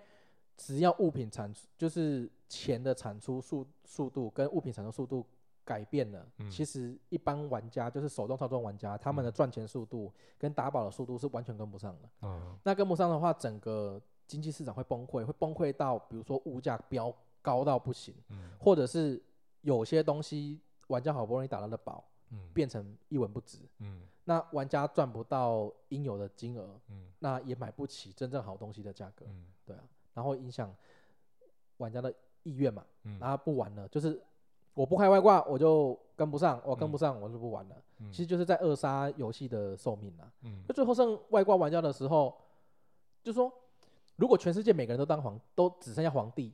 [0.57, 5.27] 只要物品产出就是钱的产出速速度跟物品产出速度
[5.65, 6.51] 改变了，嗯。
[6.51, 12.09] 其实一般玩家就是手动操作玩家，他们的赚钱速度跟打宝的速度是完全跟不上的。
[12.23, 12.59] 嗯。
[12.63, 18.51] 那跟不上的话，整个经济市场会崩溃，会崩溃到比如说物价飙高到不行，嗯。
[18.61, 19.23] 或者是
[19.63, 22.49] 有些东西玩家好不容易打到的宝，嗯。
[22.53, 24.03] 变成一文不值，嗯。
[24.27, 27.13] 那玩家赚不到应有的金额，嗯。
[27.19, 29.47] 那也买不起真正好东西的价格，嗯。
[29.65, 30.75] 对啊，然后影响
[31.79, 33.19] 玩家的意愿嘛，嗯。
[33.19, 34.23] 然后不玩了，就是
[34.75, 40.31] 我不开外挂我就跟不上，我跟不上我就不玩了，嗯，其实就是在扼杀游戏的寿命啊。
[40.43, 42.37] 嗯就最后剩外挂玩家的时候，
[43.23, 43.53] 就说
[44.17, 46.53] 如果全世界每个人都当皇，都只剩下皇帝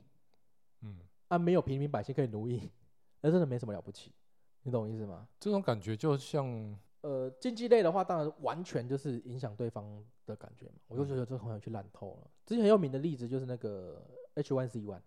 [0.82, 2.70] 嗯，啊，没有平民百姓可以奴役，
[3.22, 4.12] 那真的没什么了不起，
[4.62, 5.26] 你懂我意思吗？
[5.38, 10.72] 这种感觉就像呃，竞技类的话，当然完全就是影响对方的感觉嘛。
[10.88, 12.30] 我就觉得这很有去烂透了。
[12.44, 14.02] 之前很有名的例子就是那个
[14.34, 15.00] H1Z1，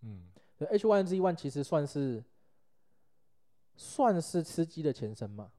[0.00, 2.24] 嗯对 H1Z1 其实算是
[3.76, 5.50] 算是吃鸡的前身嘛，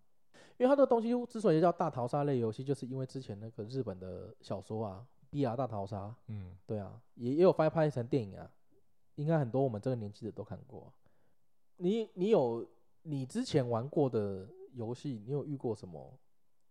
[0.58, 5.56] 因为它这个东西之所以叫大逃杀类游戏，就是因为之前那个日本的小说啊，《B.R.
[5.56, 8.50] 大逃杀》，嗯对啊，也也有翻拍成电影啊，
[9.16, 10.94] 应该很多我们这个年纪的都看过啊。
[11.78, 12.66] 你你有
[13.04, 16.18] 你之前玩过的游戏，你有遇过什么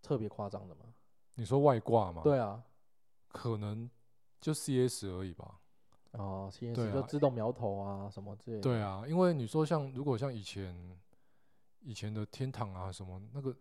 [0.01, 0.87] 特别夸张的吗？
[1.35, 2.63] 你说外挂吗？，对啊，
[3.29, 3.91] 可能
[4.41, 5.61] 就 CS 而已吧。
[6.13, 8.63] 哦，CS 就自动瞄头啊什么之类的。
[8.63, 10.75] 对啊，因为你说像如果像以前
[11.85, 13.55] 以前的天堂啊什么那个，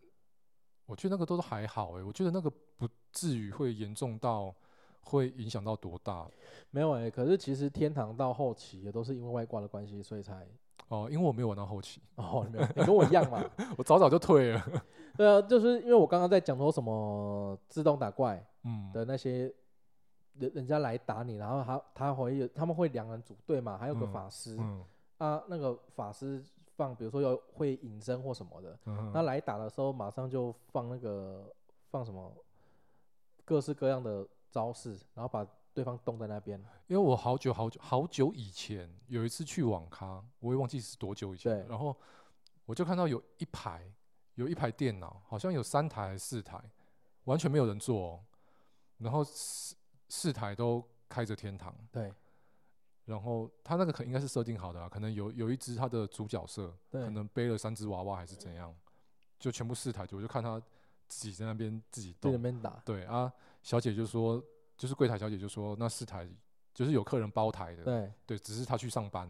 [0.86, 4.54] 我觉得那个都是还好诶、我觉得那个不至于会严重到
[5.02, 6.28] 会影响到多大。
[6.72, 10.48] 没有哎、可是其实天堂到后期也都是因为外挂的关系，所以才
[10.88, 13.44] 哦，因为我没有玩到后期，哦，你没有，你跟我一样嘛。
[13.78, 14.84] 我早早就退了。
[15.16, 19.54] 对啊，就是因为我刚刚在讲说什么自动打怪嗯，的那些
[20.40, 24.84] 人人家来打你，然后他他会有他们会两人组队嘛，还有个嗯法师、嗯
[25.18, 26.44] 啊，那个法师
[26.84, 31.50] 放，比如说要会隐身或什么的，嗯那来打的时候马上就放那个
[31.90, 32.34] 放什么
[33.46, 36.60] 各式各样的招式，然后把对方冻在那边。
[36.88, 41.96] 因为我好久好久好久以前有一次去网咖，我也忘记是多久以前，对然后
[42.66, 43.90] 我就看到有一排
[44.36, 46.62] 有一排电脑，好像有三台还是四台，
[47.24, 48.24] 完全没有人坐、哦，
[48.98, 49.76] 然后四
[50.10, 52.14] 四台都开着天堂，对
[53.06, 58.74] 然后他那个可应该是设定好的啊，可能有有一只他的主角色，可能背了三只娃娃还是怎样，
[59.40, 60.62] 就全部四台，我就看他
[61.08, 64.42] 自己在那边自己在那动，边打，对啊，小姐就说，
[64.78, 66.28] 就是柜台小姐就说那四台
[66.74, 69.30] 就是有客人包台的，对，对，只是他去上班，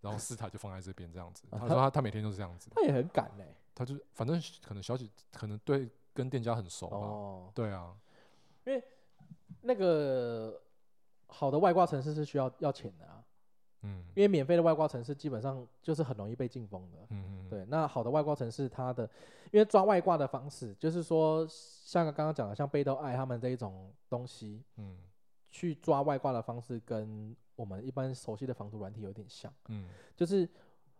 [0.00, 1.44] 然后四台就放在这边这样子。
[1.50, 1.58] 啊。
[1.58, 7.94] 他说他他每天都是这样子，他也很赶嘞、他就反正可能小姐可能对跟店家很熟吧，哦，对啊，
[8.64, 8.82] 因为
[9.60, 10.60] 那个
[11.28, 13.22] 好的外挂城市是需要要钱的啊，
[13.82, 14.04] 嗯。
[14.16, 16.98] 因为免费的外挂城市基本上就是很容易被禁封的。
[17.10, 19.08] 嗯嗯，对，那好的外挂城市，它的
[19.52, 24.98] 因为抓外挂的方式，就是说像刚刚讲的，像贝斗爱他们这一种东西，嗯。
[25.50, 29.88] 去抓外挂的方式跟我们一般熟悉的防毒软体有点像，嗯。
[30.14, 30.46] 就是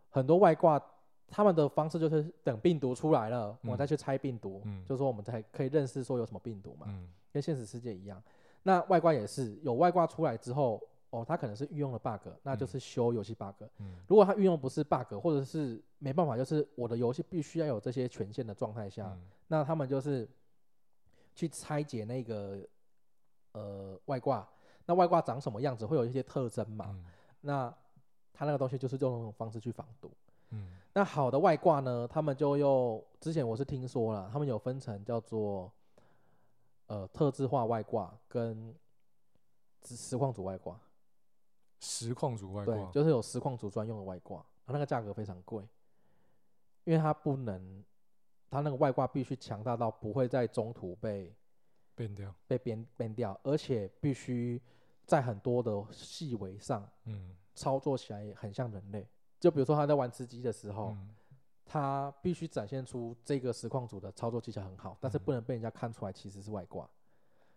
[0.09, 0.83] 很多外挂
[1.29, 4.83] 他们的方式就是等病毒出来了，我嗯再去拆病毒，嗯。
[4.87, 7.13] 就是说我们才可以认识说有什么病毒嘛，嗯。
[7.31, 8.23] 跟现实世界一样。
[8.63, 13.65] 那外挂也是有外挂出来之后，哦，它可能是运用了 bug，那就嗯是修游戏 bug。
[13.79, 20.29] 嗯如果它运用不是 bug，或者是没办法，就是我的游戏必须要有这些权限的状态下，嗯那他们就是
[21.35, 22.61] 去拆解那个
[23.53, 24.47] 呃外挂。
[24.85, 26.87] 那外挂长什么样子，会有一些特征嘛？
[26.89, 27.05] 嗯
[27.41, 27.75] 那
[28.33, 30.11] 它那个东西就是用这种方式去防毒。
[30.51, 35.71] 嗯那好的外挂呢，他们就又之前我是听说了，他们有分成叫做
[36.89, 38.75] 呃特制化外挂跟
[39.85, 40.79] 实实况组外挂，
[41.81, 45.67] 实况组外挂对，挂，就是有实况组专用的外挂，它那个价格非常贵，
[46.85, 47.85] 因为它不能，
[48.51, 51.35] 它那个外挂必须强大到不会在中途被
[51.95, 54.61] 变掉，被编编掉，而且必须
[55.07, 57.37] 在很多的细微上嗯。
[57.55, 59.05] 操作起来也很像人类。
[59.41, 61.17] 就比如说他在玩吃鸡的时候，嗯
[61.71, 65.21] 他必须展现出这个实况组的操作技巧很好，但是嗯。
[65.27, 66.89] 不能被人家看出来其实是外挂。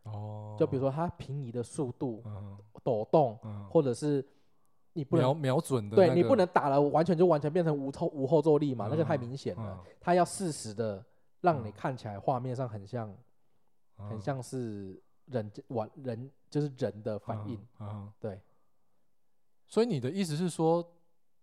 [0.04, 2.58] 哦，就比如说他平移的速度、嗯。
[2.84, 4.28] 抖动，嗯，或者是
[4.94, 9.82] 你不能瞄瞄准的，对你不能打了完全就完全变成无后无后坐力嘛，那个太嗯明显了。
[9.82, 9.94] 嗯。
[10.02, 11.04] 他要适时的
[11.40, 13.08] 让你嗯看起来画面上很像，
[13.96, 17.66] 很嗯像是人玩人就是人的反应。，
[18.20, 18.42] 对，
[19.68, 20.86] 所以你的意思是说，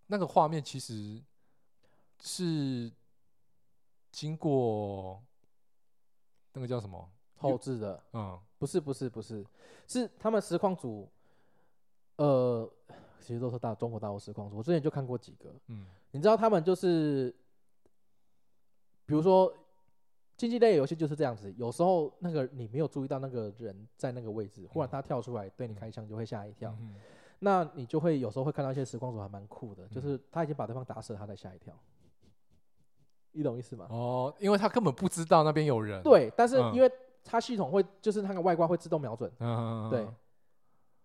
[0.09, 1.23] 那个画面其实
[2.21, 2.91] 是
[4.11, 5.23] 经过
[6.53, 7.11] 那个叫什么？
[7.37, 8.39] 后置的嗯。
[8.59, 9.47] 不是不是不是，
[9.87, 11.09] 是他们实况组，
[12.17, 12.69] 呃，
[13.21, 15.87] 其实都是大中国大陆实况组，我之前就看过几个，嗯。
[16.11, 17.33] 你知道他们就是，
[19.07, 19.55] 比如说
[20.37, 24.91] 竞技类游戏就是这样子，有时候那个你没有注意到那个人在那个位置，忽然嗯。
[24.91, 26.75] 他跳出来对你嗯开枪，就会吓一跳。
[26.81, 26.97] 嗯
[27.41, 30.03] 那你就会有时候会看到一些实况组还蛮酷的，就嗯。
[30.03, 31.73] 是他已经把对方打死了，他再吓一跳，
[33.33, 33.87] 你懂意思吗？
[33.91, 36.75] 哦，因为他根本不知道那边有人，，对，但是嗯。
[36.75, 36.91] 因为
[37.31, 40.07] 它系统会就是那个外挂会自动瞄准，嗯，对，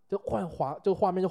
[0.07, 1.29] 就换滑就画面就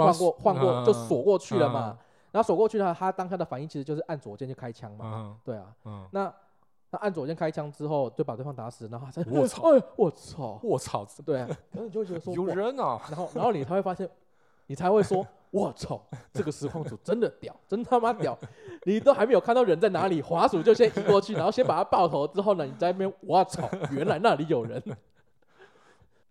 [0.00, 1.96] 换过换过就嗯锁过去了嘛，
[2.32, 6.34] 然后锁过去了，他当下的反应其实就是按左键就开枪嘛，嗯对啊，嗯，那
[6.90, 9.70] 那按左键开枪之后就把对方打死，然后他才我操。
[9.76, 14.08] 哎我操，我操，对啊，然后你就会觉得说 有人啊，然后然后你才会发现，
[14.66, 16.00] 你才会说， 我操，
[16.32, 18.36] 这个实况组真的屌， 真他妈屌！
[18.84, 24.82] 你都还没有看到人在哪里，滑鼠就先移过去， 然后先把他爆头，之后呢，你在那边，我操，原来那里有人，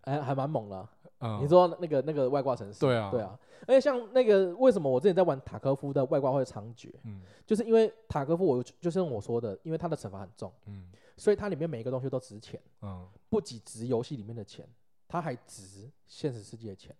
[0.02, 0.88] 哎，还蛮猛的啊、
[1.20, 3.10] 嗯，你说那个那个外挂城市，对啊。
[3.10, 7.22] 对啊，而且像那个为什么我之前在玩塔科夫的外挂会猖獗，嗯。
[7.46, 10.90] 就是因为塔科夫我就像我说的，因为它的惩罚很重，嗯。
[11.16, 14.68] 所以它里面每一个东西都值钱，嗯，不仅值游戏里面的钱，
[15.08, 16.94] 它还值现实世界的钱。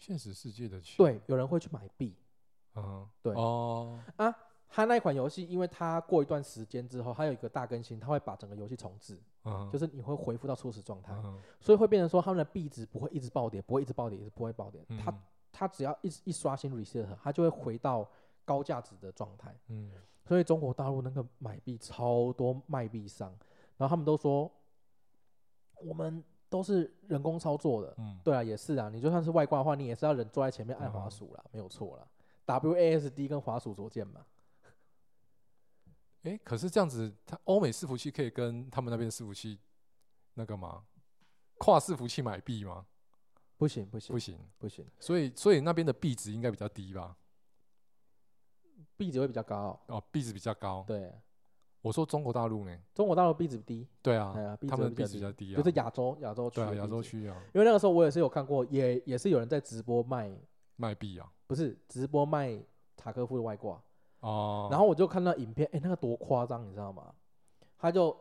[0.00, 2.16] 现实世界的钱，对，有人会去买币。
[2.74, 3.34] 嗯，对。
[3.34, 4.34] 哦，啊，
[4.68, 14.84] 他那一款游戏，因为它过一段时间之后，它有一个大更新，它会把整个游戏重置，嗯，就是是你会恢复到初始状态，嗯所以会变成说他们的币值不会一直暴跌，不会一直暴跌，一直不会暴跌。
[15.04, 18.08] 它嗯它只要一一刷新 reset，它就会回到
[18.44, 19.54] 高价值的状态。
[19.68, 19.92] 嗯。
[20.24, 23.36] 所以中国大陆那个买币超多卖币商，
[23.76, 24.48] 然后他们都说
[25.82, 27.94] 我们都是人工操作的。
[27.96, 32.06] 嗯，对啊，也是啊，你就算是外挂的话，你也是要人坐在前面按滑嗯鼠啦，没有错啦。
[32.46, 34.26] WASD 跟滑鼠左键嘛。
[36.24, 39.58] 诶，可是这样子，它欧美伺服器可以跟他们那边伺服器
[40.34, 40.84] 那个吗？
[41.56, 42.84] 跨伺服器买币吗？
[43.56, 47.16] 不行不行不行，不行，所以所以那边的币值应该比较低吧？
[48.96, 49.80] 币值会比较高。
[49.86, 50.84] 哦，币值比较高。
[50.86, 51.14] 对，
[51.82, 52.78] 我说中国大陆呢？
[52.94, 60.30] 中国大陆币值低，对啊，哎呀，币他们的币值值会比较低，啊，就是亚洲亚洲区对啊，亚洲区啊，因为那个时候我也是有看过，也也是有人在直播卖，
[60.76, 62.60] 卖币啊，不是直播卖
[62.96, 63.82] 塔科夫的外挂，
[64.20, 67.14] 哦，然后我就看到影片，哎、那个多夸张，你知道吗？
[67.78, 68.14] 他就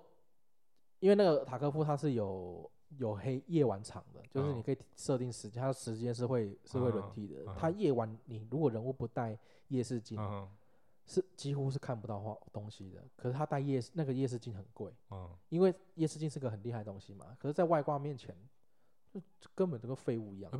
[0.99, 7.43] 因为那个塔科夫他是有有黑夜晚场的，就是你嗯可以设定时间，它的时间是会是会轮嗯替的。
[7.45, 10.47] 嗯它夜晚你如果人物不带夜视镜，嗯
[11.09, 13.03] 是几乎是看不到画东西的。
[13.17, 17.35] 可是他戴夜视那个夜视镜很贵，嗯，因为夜视镜是个很厉害的东西嘛。
[17.39, 18.35] 可是，在外挂面前，
[19.11, 20.51] 就就根本就跟废物一样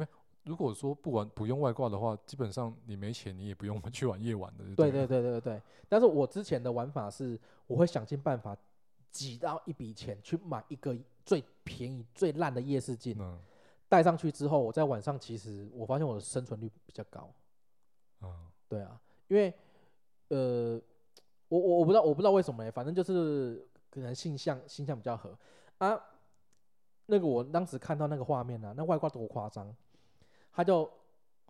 [0.44, 5.62] 如果说不玩不用外挂的话，基本上你没钱你也不用 去玩夜晚的，对对对对对对。
[5.88, 8.58] 但是我之前的玩法是，我会想尽办法
[9.12, 13.40] 挤到一笔钱去买一个最便宜、最烂的夜视镜，嗯
[13.88, 17.32] 戴上去之后，我在晚上其实我发现我的生存率比较高。
[18.22, 19.54] 嗯对啊，因为
[20.30, 20.82] 呃，
[21.50, 25.38] 我我我不知道我不知道为什么欸反正就是可能性向性向比较合。
[25.78, 26.00] 啊。
[27.12, 29.76] 那个我当时看到那个画面啊，那外挂多夸张，
[30.52, 30.88] 他就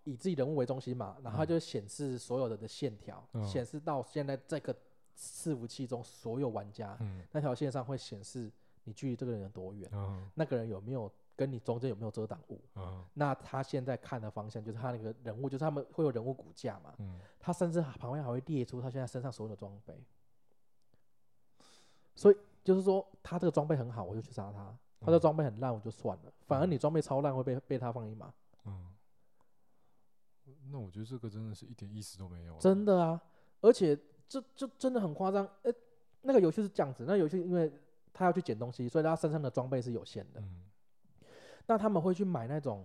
[0.06, 4.74] 以自己人物为中心嘛，然后就显示所有人的线条，嗯显示到现在这个
[5.18, 7.22] 伺服器中所有玩家、嗯。
[7.34, 8.50] 那条线上会显示
[8.86, 12.60] 你距离这个人有多远，嗯那个人有没有跟你中间有没有遮挡物。
[12.76, 20.04] 嗯那他现在看的方向就是他那个人物，就是他们会有人物骨架嘛，嗯，他甚至旁边还会列出他现在身上所有的装备，
[22.14, 26.34] 所以就是说他这个装备很好，我就去杀他；他的嗯装备很烂，我就算了。
[26.46, 28.34] 反而你装备超烂会被被他放一马，
[28.66, 28.94] 嗯，
[30.70, 33.22] 那我觉得这个真的是一点意思都没有啊，真的啊！
[33.62, 33.98] 而且
[34.28, 35.48] 这这真的很夸张。
[35.64, 35.74] 诶，
[36.22, 37.72] 那个游戏是这样子，那游戏因为
[38.14, 40.42] 他要去捡东西，所以他身上的装备是有限的。
[40.42, 40.69] 嗯
[41.70, 42.84] 那他们会去买那种，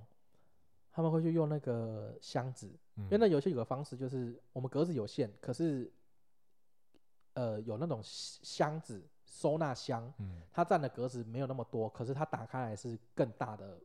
[0.92, 5.90] 他们会去用那个箱子，嗯，因为那游戏有个方式，就是我们格子有限，可是
[7.32, 10.42] 呃有那种箱子收纳箱，嗯。
[10.52, 13.80] 它占的格子没有那么多，可是它打开来是更大的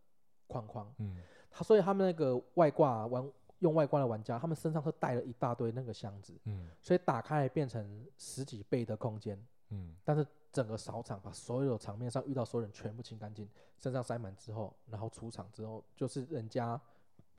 [0.47, 0.93] 框框。
[0.97, 1.15] 嗯。
[1.49, 6.69] 它所以他们那个外挂玩用外挂的玩家，他们身上是带了一大堆那个箱子，嗯。
[6.81, 9.95] 所以打开来变成十几倍的空间，嗯。
[10.03, 16.79] 但是整个扫场把所有场面上遇到所有人全部清干净，身上塞满之后，然后出场之后，就是人家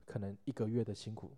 [0.07, 1.33] 可能一个月的辛苦，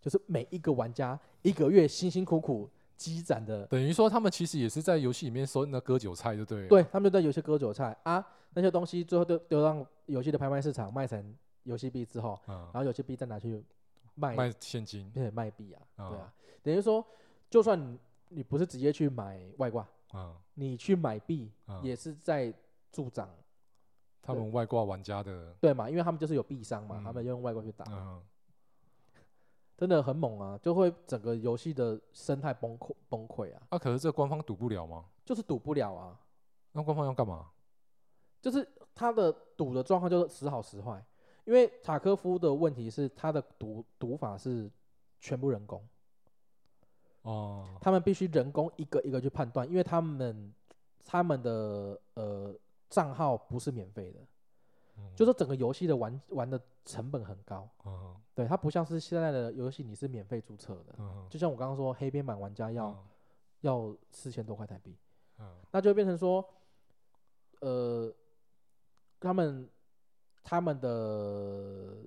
[0.00, 6.82] 就是每一个玩家一个月辛辛苦苦积攒的，等于说他们其实也是在游戏里面收那割韭菜，就对了，对？
[6.84, 7.96] 他们就在游戏割韭菜。
[8.02, 12.54] 啊，那些东西最后都丢到游戏的拍卖市场卖成游戏币之后，嗯。
[12.72, 13.64] 然，后游戏币再拿去
[14.14, 16.22] 卖，卖现金，并且卖币啊，对啊。
[16.22, 17.04] 啊，等于说，
[17.48, 22.52] 就算你你不是直接去买外挂，嗯你去买币嗯，也是在
[22.92, 23.28] 助长。
[24.22, 25.88] 他们外挂玩家的，对嘛？
[25.88, 28.22] 因为他们就是有币商嘛，他嗯们用外挂去打，嗯
[29.76, 35.06] 真的很猛啊，就会整个游戏的生态崩溃崩溃啊，啊，可是这官方赌不了吗？
[35.24, 36.20] 就是赌不了啊，
[36.72, 37.48] 那官方要干嘛？
[38.42, 41.02] 就是他的赌的状况就是时好时坏，
[41.44, 44.70] 因为塔科夫的问题是他的赌赌法是
[45.18, 45.82] 全部人工，
[47.22, 50.54] 哦，他们必须人工一个一个去判断，因为他们
[51.04, 52.54] 他们的呃
[52.88, 54.20] 账号不是免费的，
[54.98, 55.12] 嗯。
[55.14, 58.16] 就是整个游戏的玩玩的成本很高，嗯。
[58.34, 61.26] 对，它不像是现在的游戏你是免费注册的，嗯。
[61.30, 62.88] 就像我刚刚说黑边版玩家要。
[62.88, 62.98] 嗯。
[63.60, 64.96] 要四千多块台币，
[65.38, 65.46] 嗯。
[65.70, 66.42] 那就变成说，
[67.60, 68.10] 呃，
[69.20, 69.68] 他们
[70.42, 71.98] 他们的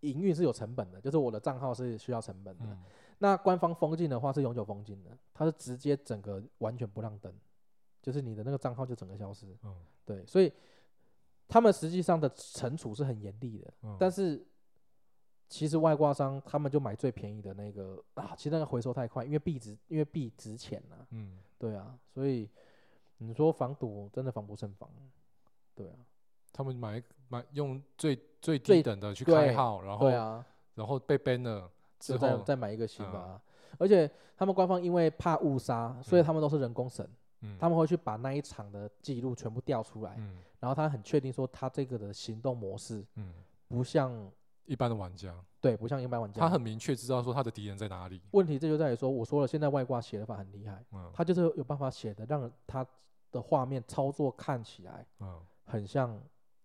[0.00, 2.76] 营运是有成本的，就是我的账号是需要成本的。
[3.18, 7.32] 嗯那官方封禁的话是永久封禁的，它是直接整个完全不让登，
[8.00, 9.46] 就是你的那个账号就整个消失。
[9.64, 10.52] 嗯对，所以
[11.48, 14.46] 他们实际上的惩处是很严厉的，嗯，但是
[15.48, 22.48] 其实外挂商他们就买最便宜的那个啊，其实那个回收太快，因为币值因为币值钱呐、嗯对啊，所以
[23.16, 24.88] 你说防赌真的防不胜防，
[25.74, 25.96] 对啊，
[26.52, 33.40] 他们买买用最最低最等的去对开号，然后对啊，然后被 ban 了再后，再买一个新的。
[33.78, 36.24] 而且他们官方因为怕误杀，所以嗯。
[36.24, 37.08] 他们都是人工审，
[37.40, 37.56] 嗯。
[37.58, 40.38] 他们会去把那一场的记录全部调出来，嗯。
[40.60, 43.32] 然后他很确定说他这个的行动模式嗯。
[43.68, 44.30] 不像
[44.64, 51.10] 一般的玩家，对不像一般玩家，他很明确知道说他的敌人在哪里，问题这就在于说，我说了，现在外挂写的法很厉害，嗯。
[51.12, 52.86] 他就是有办法写的让他
[53.30, 55.38] 的画面操作看起来嗯。
[55.66, 56.18] 很像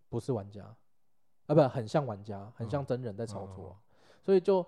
[0.10, 0.64] 不是玩家，
[1.48, 2.86] 啊不，很像玩家，很像嗯。
[2.86, 4.66] 真人在操作嗯，所以就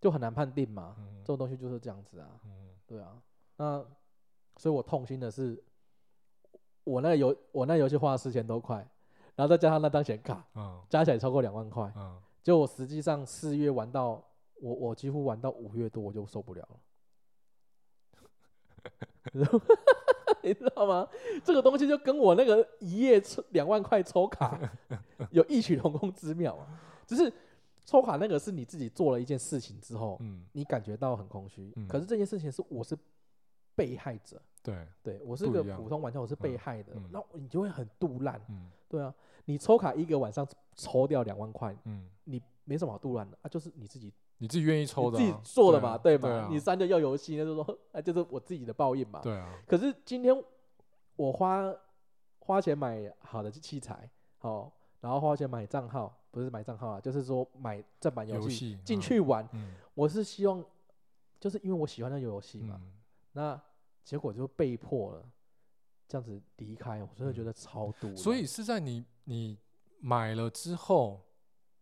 [0.00, 0.94] 就很难判定嘛。
[0.98, 3.20] 嗯这种东西就是这样子啊，嗯对啊。
[3.56, 3.84] 那
[4.58, 5.60] 所以我痛心的是，
[6.84, 8.76] 我那个游我那个游戏花了四千多块，
[9.34, 11.92] 然后再加上那张显卡，嗯加起来超过两万块。
[11.96, 14.22] 嗯，就我实际上四月玩到
[14.60, 16.80] 我我几乎玩到五月多我就受不了了，
[20.42, 21.08] 你知道吗？
[21.42, 24.58] 这个东西就跟我那个一夜抽两万块抽卡
[25.30, 27.32] 有异曲同工之妙啊，只是
[27.86, 31.88] 抽卡那个是你自己做了一件事情之后，嗯，你感觉到很空虚，嗯。
[31.88, 32.98] 可是这件事情是我是
[33.74, 35.80] 被害者，对，对我是一样。
[35.80, 37.08] 普通玩家，我是被害的，嗯。
[37.12, 38.68] 那你就会很杜烂，嗯。
[38.88, 39.14] 对啊，
[39.46, 46.48] 你抽卡一个晚上抽掉两万块，嗯，你没什么好杜烂的啊，就是你自己你自己愿意抽的啊，自己做的嘛，对嘛？
[46.50, 49.20] 你删掉要游戏，那就说哎， 就是我自己的报应嘛。
[49.22, 50.34] 对啊，可是今天
[51.16, 51.72] 我花
[52.40, 54.08] 花钱买好的器材，
[54.38, 54.72] 好、
[55.06, 59.00] 然后花钱买账号，不是买账号啊，就是说买正版游戏进嗯。
[59.00, 59.72] 去玩，嗯。
[59.94, 60.64] 我是希望，
[61.38, 62.92] 就是因为我喜欢那游戏嘛，嗯，
[63.30, 63.62] 那
[64.02, 65.24] 结果就被迫了
[66.08, 69.56] 这样子离开，我真的觉得超毒、所以是在你你
[70.00, 71.24] 买了之后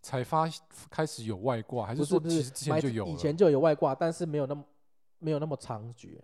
[0.03, 0.47] 才发
[0.91, 3.11] 开始有外挂，还是说其实之前就有了？
[3.11, 4.63] 以前就有外挂，但是没有那么
[5.19, 6.21] 没有那么猖獗。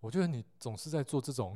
[0.00, 1.54] 我觉得你总是在做这种，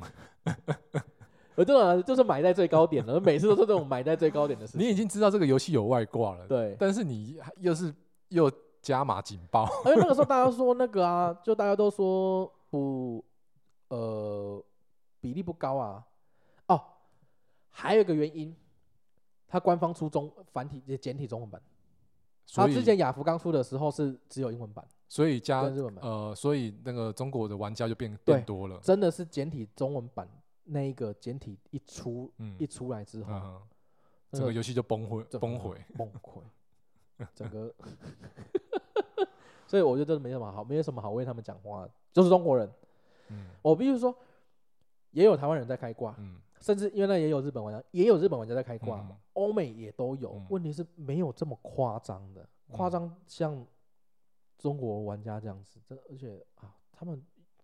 [1.57, 4.79] 我这种就是买在最高点了，每次都是这种买在最高点的事情。
[4.85, 7.91] 你已经知道这个游戏有外挂了，对，但是你又是
[8.29, 8.49] 又
[8.79, 13.25] 加码警报，因为那个时候大家说那个啊，就大家都说不，
[13.87, 14.63] 呃，
[15.19, 16.05] 比例不高啊。
[16.67, 16.79] 哦，
[17.71, 18.55] 还有一个原因，
[19.47, 21.59] 它官方出中繁体简体中文版，
[22.53, 25.61] 它之前雅福刚出的时候是只有英文版，所以加
[26.01, 30.29] 呃，所以那个中国的玩家就变对变多了，真的是简体中文版
[30.67, 33.61] 那一个简体一出嗯一出来之后，嗯，
[34.31, 36.41] 那个整个游戏就崩溃崩溃，崩溃，
[37.33, 37.73] 整个，
[39.65, 42.69] 所以我觉得真的没什么好，没有什么好为他们讲话的，就是中国人。
[43.29, 44.15] 嗯我必须说，
[45.11, 50.47] 也有台湾人在开挂，嗯甚至因为那也有日本玩家，也有日本玩家在开挂嘛，欧美也都有嗯。
[50.49, 53.65] 问题是没有这么夸张的，夸嗯张像
[54.57, 57.21] 中国玩家这样子，这而且啊，他们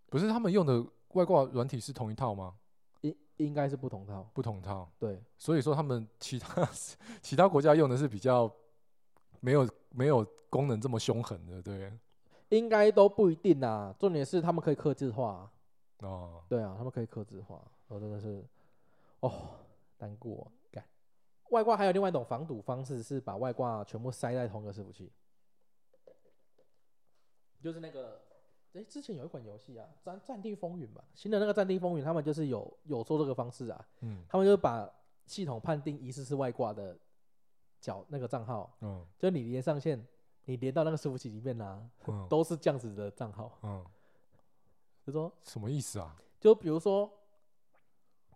[0.09, 2.55] 不是他们用的外挂软体是同一套吗？
[3.37, 6.67] 应应该是不同套，不同套，对，所以说他们其他
[7.21, 8.51] 其他国家用的是比较
[9.39, 11.91] 没有没有功能这么凶狠的，对。
[12.49, 13.95] 应该都不一定啊。
[13.97, 15.51] 重点是他们可以克制化啊，
[16.01, 18.45] 哦，对啊，他们可以克制化，我真的是。
[19.21, 19.57] 哦
[19.97, 20.51] 难过。
[20.69, 20.85] 干。
[21.49, 25.11] 外挂还有另外一种防堵方式，是把外挂全部塞在同一个伺服器，
[27.59, 28.21] 就是那个，
[28.73, 34.89] 诶，之前有一款游戏啊，《战战地风云》吧，新的那个《战地风云》，他们就是有有做这个方式啊，嗯他们就把
[35.25, 36.97] 系统判定疑似是外挂的
[37.79, 40.03] 角那个账号，嗯就你连上线，
[40.45, 43.85] 你连到那个伺服器里面啊，嗯都是这样子的账号，嗯，
[45.05, 46.15] 就说什么意思啊？
[46.39, 47.09] 就比如说，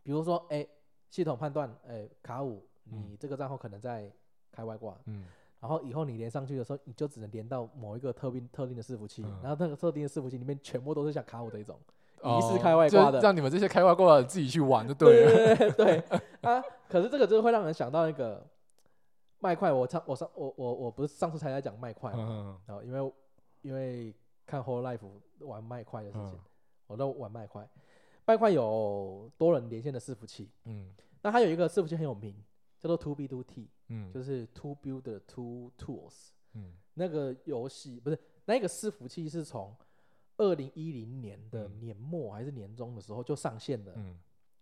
[0.03, 0.65] 比如说，哎、
[1.09, 4.11] 系统判断，哎、卡五，嗯你这个账号可能在
[4.51, 5.25] 开外挂，嗯
[5.59, 11.79] 然后以后你连上去的时候，你就只能连到某一个特定特定的伺服器，嗯然后那个特定的伺服器里面全部都是像卡我这一种，
[12.21, 15.31] 哦疑似开外就挂的让你们这些开外挂的自己去玩就对了。
[15.33, 16.63] 对对对 对啊！
[16.87, 18.45] 可是这个就会让人想到那个
[19.39, 23.13] 麦块，我上我上我我我不是上次才在讲麦块嘛，嗯然后因为
[23.61, 24.13] 因为
[24.45, 25.07] 看 Whole Life
[25.39, 26.39] 玩麦块的事情，嗯
[26.87, 27.67] 我都玩麦块，
[28.25, 30.49] 麦块有多人连线的伺服器。
[30.65, 32.33] 嗯那它有一个伺服器很有名，
[32.79, 34.11] 叫做 To B To T，嗯。
[34.11, 36.29] 就是 To Build Two Tools。
[36.53, 36.73] 嗯。
[36.93, 39.75] 那个游戏不是那个伺服器是从
[40.37, 41.79] 二零一零年的嗯。
[41.79, 44.19] 年末还是年中的时候就上线的嗯。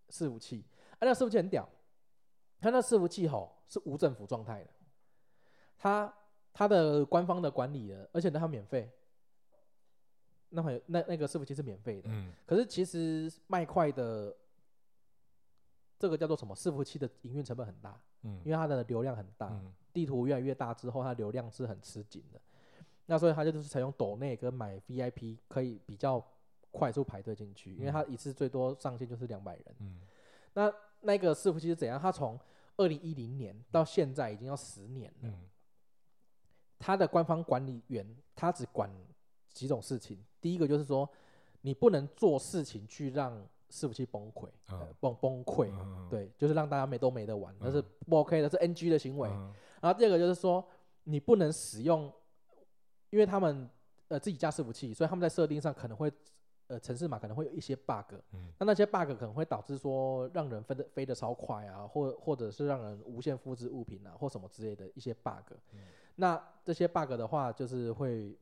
[0.09, 1.67] 伺服器，啊，那伺服器很屌，
[2.59, 4.69] 它那伺服器吼是无政府状态的，
[5.79, 6.13] 它
[6.53, 8.87] 它的官方的管理的，而且呢它免费，
[10.49, 12.31] 那还有那那个伺服器是免费的，嗯。
[12.45, 14.37] 可是其实麦块的
[15.97, 22.41] 这个叫做什么伺服器的营运成本很大，嗯因为它的流量很大，嗯地图越来越大之后，它流量是很吃紧的。
[23.05, 26.21] 那所以它就是采用抖内跟买 VIP 可以比较
[26.71, 29.65] 快速排队进去，因为它一次最多上限就是两百人。
[29.79, 29.99] 嗯
[30.53, 31.99] 那那个伺服器是怎样？
[31.99, 32.39] 它从
[32.77, 35.29] 二零一零年到现在已经要十年了。
[35.29, 35.41] 嗯
[36.77, 38.05] 它的官方管理员
[38.35, 38.91] 他只管
[39.49, 41.09] 几种事情，第一个就是说
[41.61, 44.47] 你不能做事情去让伺服器崩溃，
[44.99, 45.69] 崩崩溃。
[45.71, 49.29] 嗯对，就是让大家没都没得玩，那是嗯不 OK 的，是 NG 的行为。
[49.29, 50.65] 嗯然后第二个就是说，
[51.03, 52.11] 你不能使用，
[53.11, 53.69] 因为他们
[54.07, 56.11] 呃自己架伺服器，所以他们在设定上可能会
[56.67, 65.53] 呃城市码可能会有一些 bug，嗯那那些 bug 可能会导致说让人飞得飞得超快啊，或或者是让人无限复制物品啊，或什么之类的一些 bug。
[65.73, 65.79] 嗯
[66.15, 68.35] 那这些 bug 的话，就是会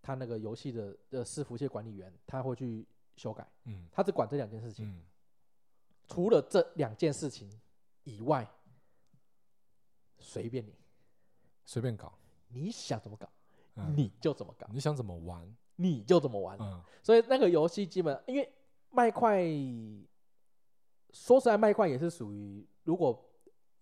[0.00, 2.86] 他那个游戏的的伺服器管理员他会去
[3.18, 4.88] 修改，嗯他只管这两件事情。
[4.88, 5.02] 嗯
[6.10, 7.50] 除了这两件事情
[8.04, 8.50] 以外，
[10.18, 10.74] 随便你，
[11.66, 13.28] 随便搞，你想怎么搞，
[13.74, 15.54] 嗯你就怎么搞，你想怎么玩？
[15.76, 16.56] 你就怎么玩。
[16.58, 18.50] 嗯所以那个游戏基本因为
[18.88, 19.42] 麦块，
[21.10, 23.22] 说实在，麦块也是属于如果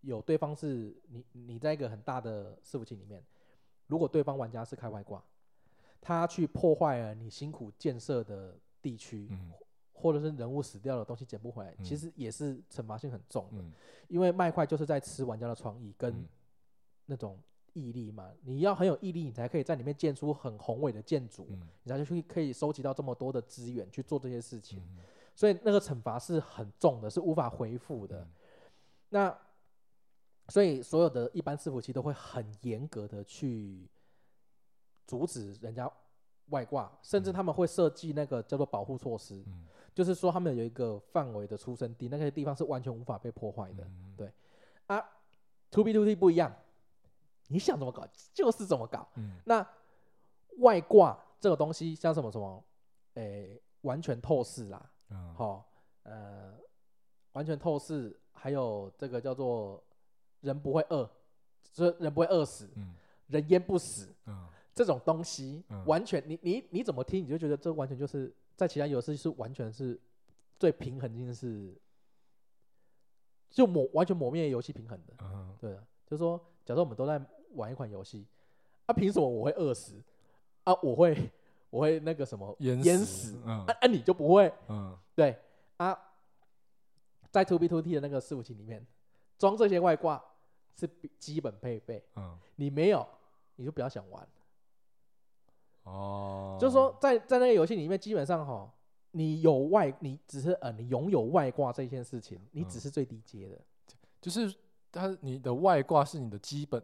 [0.00, 3.24] 有对方是你你在一个很大的伺服器里面，
[3.86, 5.24] 如果对方玩家是开外挂，
[6.00, 9.50] 他去破坏了你辛苦建设的地区，嗯。
[9.98, 13.62] 或者是人物死掉的东西捡不回来，其嗯实也是惩罚性很重的。
[13.62, 13.72] 嗯。
[14.08, 16.28] 因为麦块就是在吃玩家的创意跟嗯。
[17.06, 17.40] 那种
[17.72, 21.66] 毅力嘛，你要很有毅力，你才可以在里面建出很宏伟的建筑，嗯。
[21.82, 24.80] 你才去可以收集到这么多的资源去做这些事情。
[24.80, 25.02] 嗯。
[25.34, 28.20] 所以那个惩罚是很重的，是无法回复的。
[28.20, 28.30] 嗯。
[29.08, 29.38] 那
[30.48, 33.88] 所以所有的一般伺服器都会很严格的去
[35.06, 35.90] 阻止人家
[36.50, 37.32] 外挂，甚至嗯。
[37.32, 39.66] 他们会设计那个叫做保护措施，嗯。
[39.94, 43.84] 就是说他们有一个范围的出生地，那个地方是完全无法被破坏的。
[43.84, 44.14] 嗯。
[44.16, 44.32] 对。
[44.86, 45.02] 啊
[45.70, 46.54] ，to B to T 不一样，
[47.48, 49.08] 你想怎么搞就是怎么搞。
[49.16, 49.38] 嗯。
[49.44, 49.66] 那
[50.58, 52.62] 外挂这个东西，像什么什么，
[53.14, 55.34] 诶、完全透视啦，嗯。
[55.34, 55.68] 好、
[56.02, 56.54] 呃，
[57.32, 59.82] 完全透视，还有这个叫做
[60.40, 61.08] 人不会饿，
[61.72, 62.94] 就是人不会饿死，嗯。
[63.28, 64.46] 人淹不死嗯
[64.76, 69.98] 这种东西，嗯完全你你你怎么听，你就觉得这完全就是在其他游戏是完全是
[70.58, 71.74] 最平衡性是，
[73.48, 75.14] 就抹完全抹灭游戏平衡的。
[75.22, 77.18] 嗯对啊，就是说，假设我们都在
[77.54, 78.26] 玩一款游戏，
[78.84, 79.94] 啊，凭什么我会饿死？
[80.64, 81.32] 啊，我会
[81.70, 84.52] 我会那个什么淹淹死啊啊，你就不会？
[84.68, 85.34] 嗯对
[85.78, 85.98] 啊，
[87.30, 88.86] 在 Two B Two T 的那个伺服器里面
[89.38, 90.22] 装这些外挂
[90.78, 93.06] 是比基本配备，嗯你没有
[93.56, 94.28] 你就不要想玩。
[95.86, 98.68] 哦，就是说在在那个游戏里面，基本上哈，
[99.12, 103.60] 你有外，你只是呃，你拥有外挂这件事情，你只嗯是最低阶的。
[104.20, 104.52] 就是
[104.90, 106.82] 它你的外挂是你的基本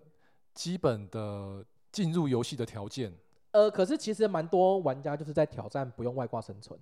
[0.55, 3.13] 基本的进入游戏的条件。
[3.51, 6.79] 呃，可是其实蛮多玩家就是在挑战不用外挂生存，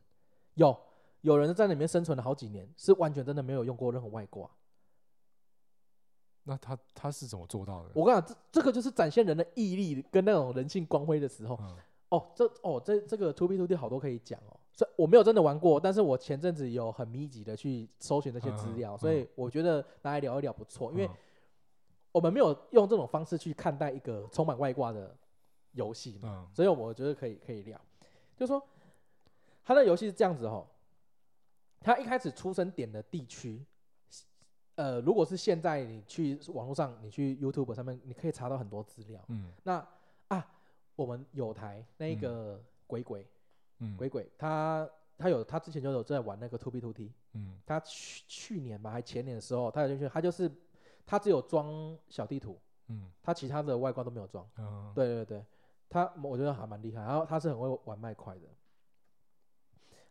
[0.57, 0.77] 有
[1.23, 4.51] 有人在里面生存了好几年，是完全真的没有用过任何外挂。
[6.43, 7.91] 那他他是怎么做到的？
[7.95, 11.57] 我跟你讲，这这个就是展现人的毅力跟那种人性光辉的时候。
[11.62, 11.77] 嗯
[12.11, 14.57] 哦，这哦这这个 To B To D 好多可以讲哦。
[14.73, 21.11] 所以我没有真的玩过，但是我前阵子有很密集的去搜寻这些资嗯料，嗯所以我觉得拿来聊一聊不错，因为嗯
[22.13, 25.15] 我们没有用这种方式去看待一个充满外挂的
[25.73, 27.81] 游戏嘛，嗯所以我觉得可以可以聊。
[28.37, 28.63] 就说
[29.63, 30.67] 他的游戏是这样子哦，
[31.81, 33.65] 他一开始出生点的地区，
[34.77, 39.23] 呃，如果是现在你去网络上，你去 YouTube 上面，你可以查到很多资料。
[39.29, 39.87] 嗯那
[40.29, 40.47] 啊，
[40.97, 43.26] 我们有台那嗯个鬼鬼
[43.78, 43.97] 嗯。
[43.97, 47.59] 鬼鬼，他他有他之前就有在玩那个 Two B Two T，嗯。
[47.66, 50.51] 他去去年吧还前年的时候，他有进去，他就是
[51.07, 53.11] 他只有装小地图，嗯。
[53.22, 54.49] 他其他的外观都没有装。
[54.59, 54.93] 嗯。
[54.95, 55.45] 对对对，
[55.88, 58.43] 他我觉得还蛮厉害，然后他是很会玩麦块的。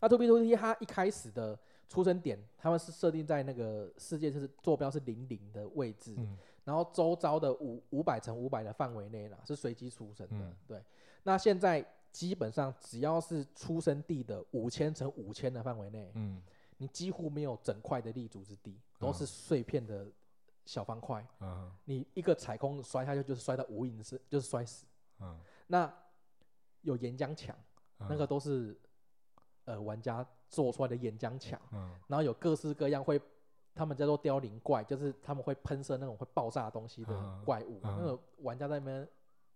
[0.01, 1.59] 那 To B Two T 他一开始的
[1.89, 10.45] 出生点，他们是设定在那个世界就是坐标是零零的位置，嗯然后周遭的五五百乘五百的范围内啦，是随机出生的。
[10.45, 10.83] 嗯对，
[11.23, 16.41] 那现在基本上只要是出生地的五千乘五千的范围内，嗯
[16.77, 20.07] 你几乎没有整块的立足之地，都是嗯碎片的
[20.65, 21.25] 小方块。
[21.41, 24.85] 嗯你一个踩空摔下去，就是摔到无影是就是摔死。
[25.19, 25.37] 嗯，
[25.67, 25.93] 那
[26.81, 27.55] 有岩浆墙，
[27.97, 28.79] 那个都是
[29.65, 33.19] 呃玩家做出来的岩浆墙，嗯然后有各式各样会，
[33.75, 39.07] 他们叫做凋零怪，就是他们会喷射那种会爆炸的东西的嗯怪物，嗯那个玩家在那边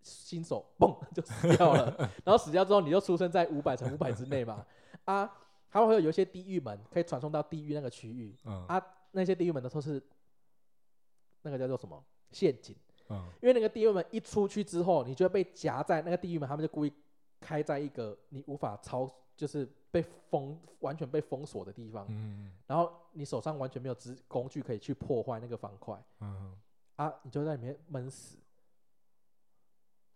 [0.01, 4.65] 新手嘣 就死掉了， 然后死掉之后你就出生在五百乘五百之内嘛，
[5.05, 5.29] 啊，
[5.69, 10.01] 还会有有一些地狱门可以传送到地狱那个区域，嗯啊那些地狱门的都是
[11.43, 12.03] 那个叫做什么？
[12.31, 12.75] 陷阱。
[13.09, 16.91] 嗯因为那个地狱门一出去之后，你就会被夹在那个地狱门，他们就故意
[17.39, 26.55] 开在一个你无法超，就是被封完全被封锁的地方，嗯然后你手上完全没有资工具可以去破坏那个方块嗯，
[26.95, 28.37] 啊，你就在里面闷死。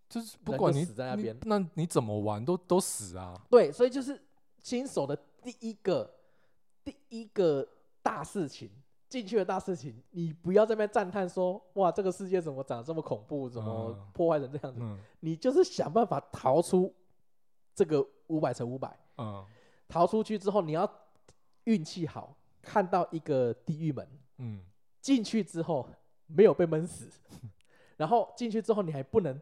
[0.09, 3.33] 就是不管你你死在那边那你怎么玩都都死啊。
[3.49, 4.21] 对，所以就是
[4.59, 6.09] 新手的第一个
[6.83, 7.67] 第一个
[8.01, 8.71] 大事情。
[9.09, 16.93] 进去的大事情，你不要在那边赞叹说：“哇，这个世界怎么长得这么恐怖，怎么嗯破坏成这样子？”嗯你就是想办法逃出
[17.73, 19.45] 这个五百乘五百，嗯。
[19.87, 20.89] 逃出去之后，你要
[21.63, 24.07] 运气好，看到一个地狱门，
[24.37, 24.61] 嗯。
[25.01, 25.87] 进去之后
[26.25, 27.09] 没有被闷死，
[27.95, 29.39] 然后进去之后你还不能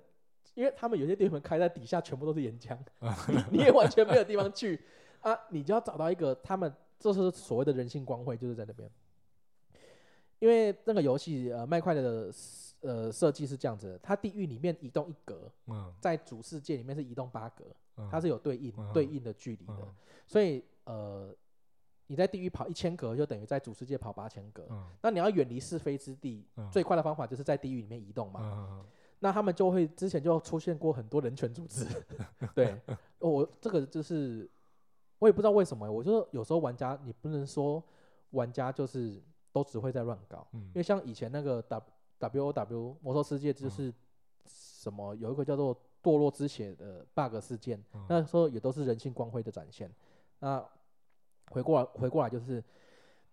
[0.54, 2.78] 因为他们有些店门开在底下，全部都是岩浆，
[3.28, 4.80] 你你也完全没有地方去。
[5.22, 8.88] 啊，你就要找到一个他们这是所谓的人性光辉，就是在那边。
[10.38, 12.32] 因为那个游戏呃麦块的
[12.82, 17.76] 呃设计是这样子的，它地狱里面移动一格，嗯，在主世界里面是移动八格，嗯
[18.12, 18.92] 它是有对应嗯。
[18.94, 19.96] 对应的距离的，嗯。
[20.28, 21.34] 所以呃
[22.08, 24.66] 你在地狱跑一千格，就等于在主世界跑八千格。
[24.70, 24.88] 嗯。
[25.02, 26.70] 那你要远离是非之地，嗯。
[26.72, 28.42] 最快的方法就是在地狱里面移动嘛。
[28.44, 28.86] 嗯
[29.20, 31.88] 那他们就会之前就出现过很多人权组织，
[32.54, 32.80] 对。
[33.18, 34.48] 我这个就是
[35.18, 37.82] 我也不知道为什么，我就有时候玩家你不能说
[38.32, 39.20] 玩家就是
[39.52, 40.60] 都只会在乱搞，嗯。
[40.66, 43.92] 因为像以前那个 W W O W 魔兽世界就是
[44.46, 45.76] 什么有一个叫做
[46.06, 49.92] 堕落之血的 bug 事件，嗯那时候也都是人性光辉的展现。
[50.38, 50.64] 那
[51.50, 52.64] 回过来回过来就是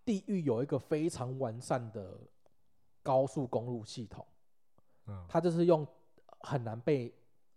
[0.03, 2.17] 地狱有一个非常完善的
[3.03, 4.25] 高速公路系统。
[5.05, 5.85] 嗯它就是用
[6.39, 7.13] 很难被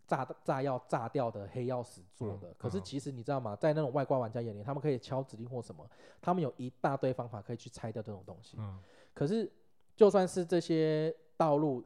[0.06, 2.54] 炸炸药炸掉的黑曜石做嗯的。
[2.58, 3.56] 可是嗯其实你知道吗？
[3.56, 5.88] 在那种外挂玩家眼里，他们可以敲指令或什么，
[6.20, 8.56] 他们有一大堆方法可以去拆掉这种东西。
[8.60, 8.78] 嗯
[9.14, 9.50] 可是
[9.94, 11.82] 就算是这些道路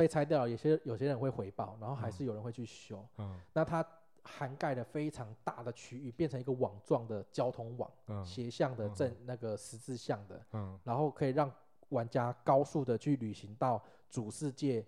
[0.00, 3.06] 被拆掉了，有些有些人会回报，然后还是有人会去修。
[3.18, 3.38] 嗯。
[3.52, 3.86] 那它
[4.22, 10.80] 涵盖了非常大的区域，变成一个网状的交通网，嗯斜向的嗯正那个十字向的，嗯。
[10.84, 11.52] 然后可以让
[11.90, 14.82] 玩家高速的去旅行到主世界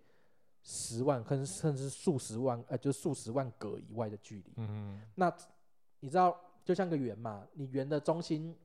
[0.63, 4.55] 十万，甚甚至数十万，呃，就数十万格以外的距离。
[4.57, 5.31] 嗯那
[6.01, 6.35] 你知道，
[6.65, 8.57] 就像个圆嘛，你圆的中心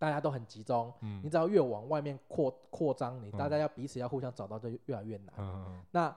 [0.00, 1.20] 大家都很集中，嗯。
[1.22, 3.50] 你只要越往外面扩扩张，你大嗯。
[3.50, 5.34] 家要彼此要互相找到，就越来越难。
[5.38, 6.16] 嗯那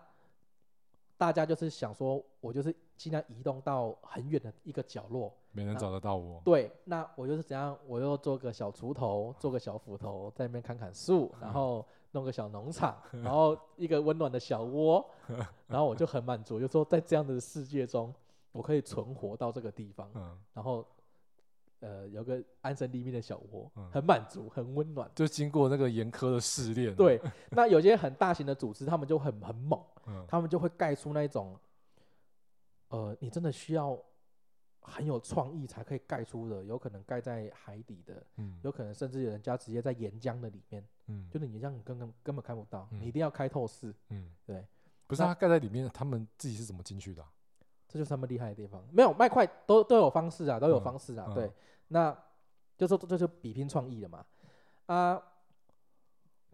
[1.15, 6.41] 大家就是想说，我就是尽量移动到很远的一个角落，没人找得到我。
[6.43, 15.05] 对，那我就是怎样，我又做个小锄头，做个小斧头，在那边砍砍树，然后弄个小农场， 然后一个温暖的小窝，
[15.67, 18.13] 然后我就很满足，就说在这样的世界中，
[18.51, 20.85] 我可以存活到这个地方，嗯，然后
[21.83, 25.11] 呃有个安身立命的小窝嗯，很满足，很温暖。
[25.13, 27.19] 就经过那个严苛的试炼。，对，
[27.51, 29.77] 那有些很大型的组织，他们就很很猛，
[30.07, 30.25] 嗯。
[30.27, 31.59] 他们就会盖出那种，
[32.87, 33.99] 呃，你真的需要
[34.79, 38.57] 很有创意才可以盖出的，有可能盖在海底的，嗯。
[38.63, 41.27] 有可能甚至有人家直接在岩浆的里面，嗯。
[41.29, 43.01] 就是你这样根本根本看不到，嗯。
[43.01, 44.65] 你一定要开透视，嗯，对，
[45.05, 47.29] 不是他盖在里面，他们自己是怎么进去的啊？
[47.87, 48.83] 这就是他们厉害的地方。
[48.91, 50.83] 没有麦块都都有方式啊，都有嗯。
[50.83, 51.33] 方式啊，嗯。
[51.35, 51.51] 对，
[51.93, 52.17] 那
[52.75, 54.25] 就说这就比拼创意了嘛，
[54.87, 55.21] 啊。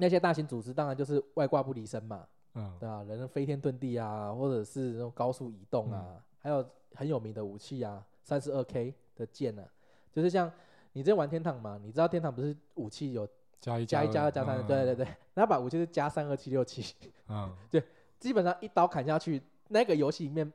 [0.02, 2.78] 那些大型组织当然就是外挂不离身嘛，嗯。
[2.80, 6.22] 对啊，人飞天遁地啊，或者是那种高速移动啊，嗯。
[6.40, 6.66] 还有
[6.96, 9.64] 很有名的武器啊，三十二 K 的剑啊，
[10.12, 10.50] 就是像
[10.94, 13.28] 你在玩天堂嘛，你知道天堂不是武器有
[13.60, 16.96] 加一加一加二加三，对对对，对，那把武器是加三二七六七，
[17.28, 17.54] 嗯，
[18.20, 20.50] 基本上一刀砍下去，那个游戏里面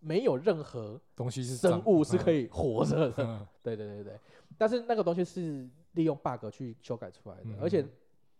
[0.00, 3.46] 没有任何东西是生物是可以，活着的，嗯。
[3.62, 4.20] 对对对对，
[4.56, 7.58] 但是那个东西是利用 bug 去修改出来的，嗯。
[7.60, 7.86] 而且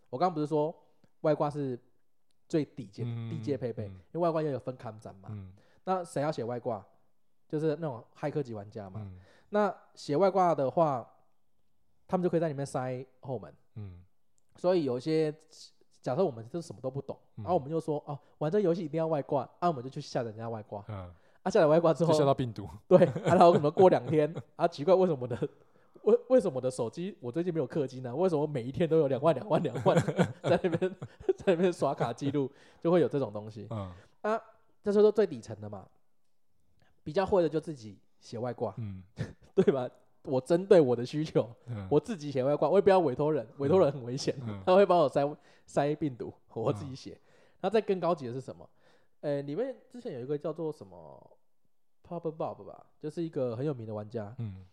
[0.09, 0.75] 我刚刚不是说
[1.21, 1.79] 外挂是
[2.49, 4.01] 最底阶、嗯低阶配备，嗯。
[4.13, 5.53] 因为外挂要有分砍斩嘛，嗯。
[5.85, 6.85] 那谁要写外挂？
[7.49, 9.01] 就是那种骇客级玩家嘛。
[9.05, 9.21] 嗯。
[9.51, 11.09] 那写外挂的话，
[12.07, 13.53] 他们就可以在里面塞后门。
[13.75, 14.03] 嗯。
[14.57, 15.35] 所以有一些
[16.01, 17.45] 假设我们就是什么都不懂，嗯。
[17.45, 21.13] 然后我们就说哦，玩这游戏一定要外挂，那，我们就去下载人家外挂，嗯，
[21.43, 25.49] 啊，下载外挂之就下后，到病毒， 对，啊，然后可能过两天，啊，奇怪，为什么我的
[26.03, 29.97] 为为什么我的手机我最近没有氪金呢、为什么每一天都有两万两万两万
[30.43, 30.97] 在那边
[31.37, 32.51] 在那边刷卡记录，
[32.83, 33.67] 就会有这种东西。
[33.71, 33.91] 嗯
[34.23, 34.41] 啊
[34.83, 35.87] 这是说最底层的嘛，
[37.05, 39.03] 比较会的就自己写外挂，嗯
[39.55, 39.89] 对吧？
[40.25, 45.27] 我针对我的需求，嗯，我自己写外挂，我也不要委托人，委托人很危险，嗯他会帮我塞
[45.67, 47.13] 塞病毒，我自己写。
[47.61, 48.67] 然后再更高级的是什么？
[49.21, 51.39] 呃，里面之前有一个叫做什么
[52.07, 54.67] Pop Bob 吧，就是一个很有名的玩家，嗯。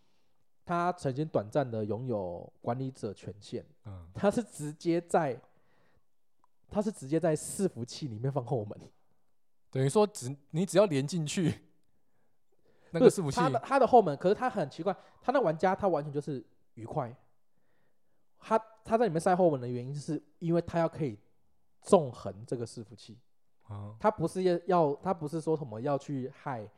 [0.64, 4.06] 他曾经短暂的拥有管理者权限，嗯。
[4.14, 5.40] 他是直接在
[6.68, 8.78] 他是直接在伺服器里面放后门，
[9.70, 11.62] 等于说只你只要连进去
[12.90, 16.44] 那个伺服器，他的他的后门，可是他很奇怪，他那玩家他完全就是
[16.74, 17.14] 愉快。
[18.38, 21.18] 他他在里面塞后门的原因，是因为他要可以
[21.80, 23.18] 纵横这个伺服器，
[23.68, 26.68] 啊他不是要要他不是说什么要去害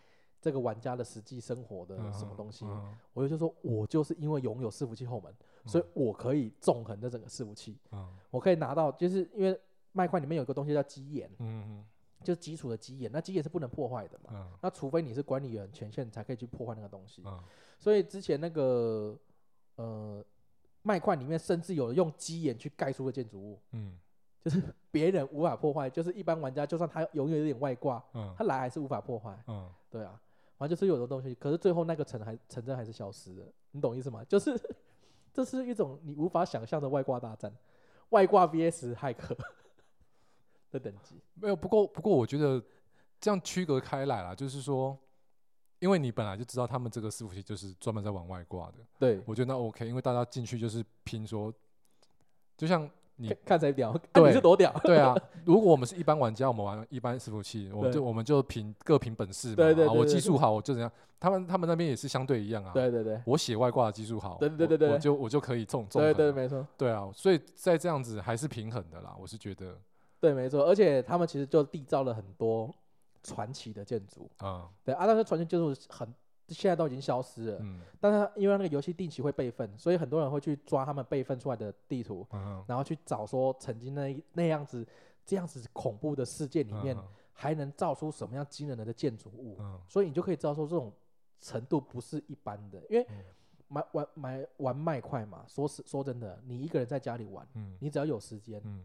[0.41, 2.64] 这个玩家的实际生活的嗯什么东西。
[2.64, 5.34] 嗯我就说，我就是因为拥有伺服器后门，
[5.66, 9.59] 所以我可以纵横这整个伺服器，嗯我可以拿到，就是因为
[9.93, 11.84] 麦块里面有一个东西叫基眼，嗯
[12.22, 14.30] 就是基础的基眼，那基眼是不能破坏的嘛。
[14.32, 17.22] 嗯那除非你是管理员权限，才可以去破坏那个东西。
[17.24, 17.43] 嗯
[17.78, 19.18] 所以之前那个
[19.76, 20.22] 呃
[20.82, 23.99] 麦块里面甚至有用基眼去盖出的建筑物，嗯
[24.43, 29.38] 就是 别人无法破坏，就是一般玩家就算他永远有点外挂，嗯他来还是无法破坏。
[29.47, 30.20] 嗯，对啊，
[30.57, 34.24] 反正就是有的东西，可是最后那个城还城镇还是消失了，你懂意思吗？
[34.24, 34.59] 就是
[35.32, 37.53] 这是一种你无法想象的外挂大战，
[38.11, 39.36] 外挂 VS 骇客
[40.70, 41.20] 的等级。
[41.34, 41.55] 没有。
[41.55, 42.62] 不过不过，我觉得
[43.20, 44.99] 这样区隔开来啦，就是说，
[45.78, 51.53] 因为你本来就知道他们这个伺服器就是专门在玩外挂的，对，我觉得那 OK，因为大家进去就是拼说，
[52.57, 52.91] 就像
[53.21, 54.73] 你看看谁屌，你是多屌。
[54.83, 55.14] 对啊，
[55.45, 59.57] 如果我们是一般玩家，我们玩一般伺服器，我们就我们就凭各凭本事嘛。
[59.57, 60.91] 对对啊我对对技术好，我就怎样。
[61.21, 62.73] 他们他们那边也是相对一样啊。
[62.73, 69.77] 对对对，我写外挂的技术好，对对对对对我我就我就可以中中对对，横没错，对啊，所以在这样子还是平衡的啦，我是觉得，
[70.18, 72.75] 对没错，而且他们其实就缔造了很多
[73.23, 74.31] 传奇的建筑。
[74.43, 76.09] 嗯对啊，那些传奇建筑很
[76.55, 77.80] 现在都已经消失了，嗯。
[78.01, 84.86] 但是因为那个游戏定期会备份，所以很多人会去抓他们备份出来的地图，嗯然后去找说曾经那那样子
[85.24, 89.80] 这样子恐怖的世界里面，嗯还能造出什么样惊人的建筑物，嗯。
[89.88, 90.92] 所以你就可以知道说这种
[91.40, 93.24] 程度不是一般的，因为嗯。
[93.72, 97.76] 买玩买玩麦块嘛，说实说真的，你一个人在家里玩，嗯。
[97.80, 98.84] 你只要有时间，嗯。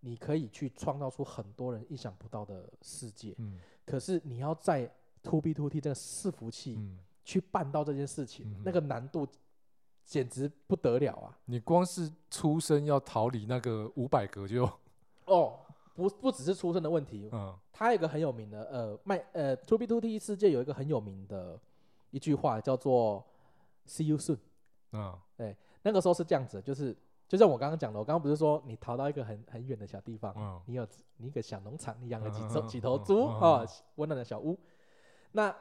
[0.00, 3.34] 你可以去创造出很多人意想不到的世界。
[3.38, 3.60] 嗯。
[3.86, 4.92] 可是你要在
[5.22, 9.26] To B To T 这个伺服器嗯，去办到这件事情，嗯那个难度
[10.04, 11.38] 简直不得了啊！
[11.44, 14.64] 你光是出生要逃离那个五百格就，
[15.26, 15.58] 哦，
[15.94, 21.60] 不不只是出生的问题，嗯它有一个很有名的呃卖呃 To B To T 世界有一个很有名的
[22.10, 23.24] 一句话叫做
[23.86, 24.38] “See you soon”。
[24.92, 25.18] 嗯
[25.82, 26.96] 那个时候是这样子，就是
[27.28, 30.86] 就像我刚刚讲的，我刚刚不是说你逃到一个很很远的小地方，嗯你有
[31.18, 34.58] 你一个小农场，你养了几几头猪啊嗯，温暖的小屋。
[35.38, 35.54] 那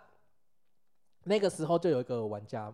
[1.26, 2.74] 那个时候就有一个玩家，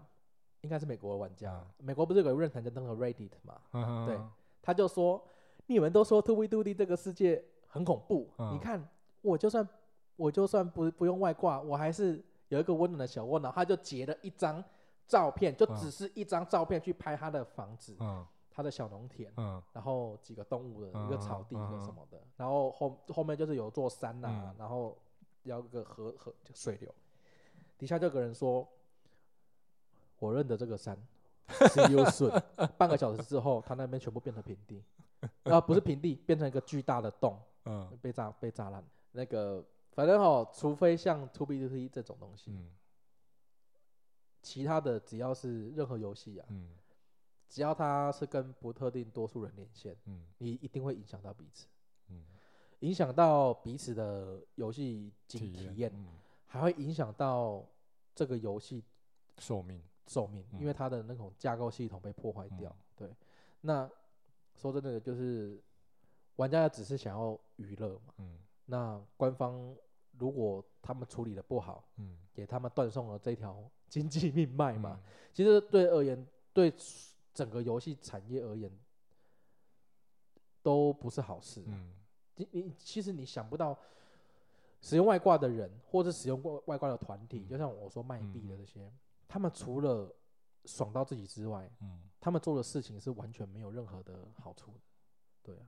[0.61, 3.59] 应该是美国的玩家，美国不是有个论坛叫那个 Reddit 嘛？
[3.73, 4.17] 嗯，对
[4.61, 5.21] 他就说
[5.67, 8.87] ：“你们都说 To B To T 这个世界很恐怖，嗯你看
[9.21, 9.67] 我就算
[10.15, 14.63] 我就算不不用外挂，我还是有一个温暖的小窝。”然后他就截了一张
[15.05, 18.25] 照片，就嗯只是一张照片去拍他的房子、嗯
[18.55, 24.95] 他的小农田，嗯然后几个动物的一个草地什么的，然后后后面就是有座山呐、嗯然后
[25.43, 26.93] 要一个河河就水流，
[27.77, 28.67] 底下就有个人说
[30.19, 30.97] ：“我认得这个山。”
[31.49, 32.41] See you soon。
[32.77, 34.81] 半个小时之后，他那边全部变成平地，
[35.43, 38.83] 啊， 不是平地，变成一个巨大的洞，嗯被炸被炸烂。
[39.11, 42.71] 那个反正哦，除非像 To B To T 这种东西，嗯
[44.41, 46.69] 其他的只要是任何游戏啊，嗯
[47.49, 51.72] 只要它是跟不特定多数人连线，嗯你一定会影响到彼此，嗯，
[52.83, 56.05] 影响到彼此的游戏经体验，嗯
[56.45, 57.65] 还会影响到
[58.13, 58.83] 这个游戏
[59.39, 62.69] 寿命，寿命，因为嗯它的那种架构系统被破坏掉。
[62.69, 63.15] 嗯对，
[63.61, 63.89] 那
[64.55, 65.59] 说真的，就是
[66.35, 68.13] 玩家只是想要娱乐嘛。
[68.17, 69.75] 嗯那官方
[70.17, 76.71] 如果他们处理的不好，嗯给他们断送了这条 经济命脉嘛，嗯其实对而言，对
[77.33, 78.69] 整个游戏产业而言，
[80.61, 81.65] 都不是好事啊。
[81.69, 81.93] 嗯
[82.35, 83.77] 你你其实你想不到，
[84.81, 88.91] 使用外挂的人，或者使用过外挂的团体，嗯就像我说卖币的嗯这些，
[89.27, 90.13] 他们除了
[90.65, 94.79] 爽到自己之外，嗯他们做的事情是完全没有任何的好处的。
[95.43, 95.61] 对啊，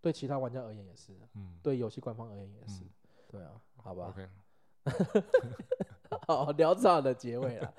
[0.00, 2.84] 对其他玩家而言也是啊，嗯，对游戏官方而言也是。
[2.84, 2.90] 嗯
[3.30, 4.14] 对啊，好吧
[6.26, 7.74] 好潦草的结尾了。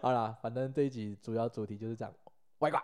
[0.00, 2.14] 好啦，反正这一集主要主题就是这样，
[2.60, 2.82] 外挂。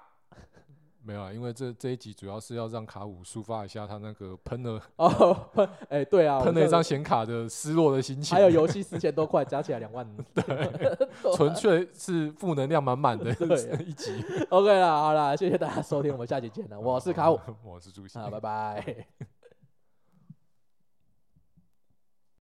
[1.03, 5.09] 没有啊，因为这这一集主要是要让卡五抒发一下他那个喷了哦，
[5.55, 10.07] 喷，哎，对啊，喷了一张显卡的失落的心情，还有游戏 四千多块，加起来两万。
[10.34, 14.24] 对纯粹是负能量满满的对一集。
[14.51, 16.78] OK 啦，好啦，谢谢大家收听，我们下期见了。
[16.78, 19.29] 我是卡五，我是朱熹好，拜拜。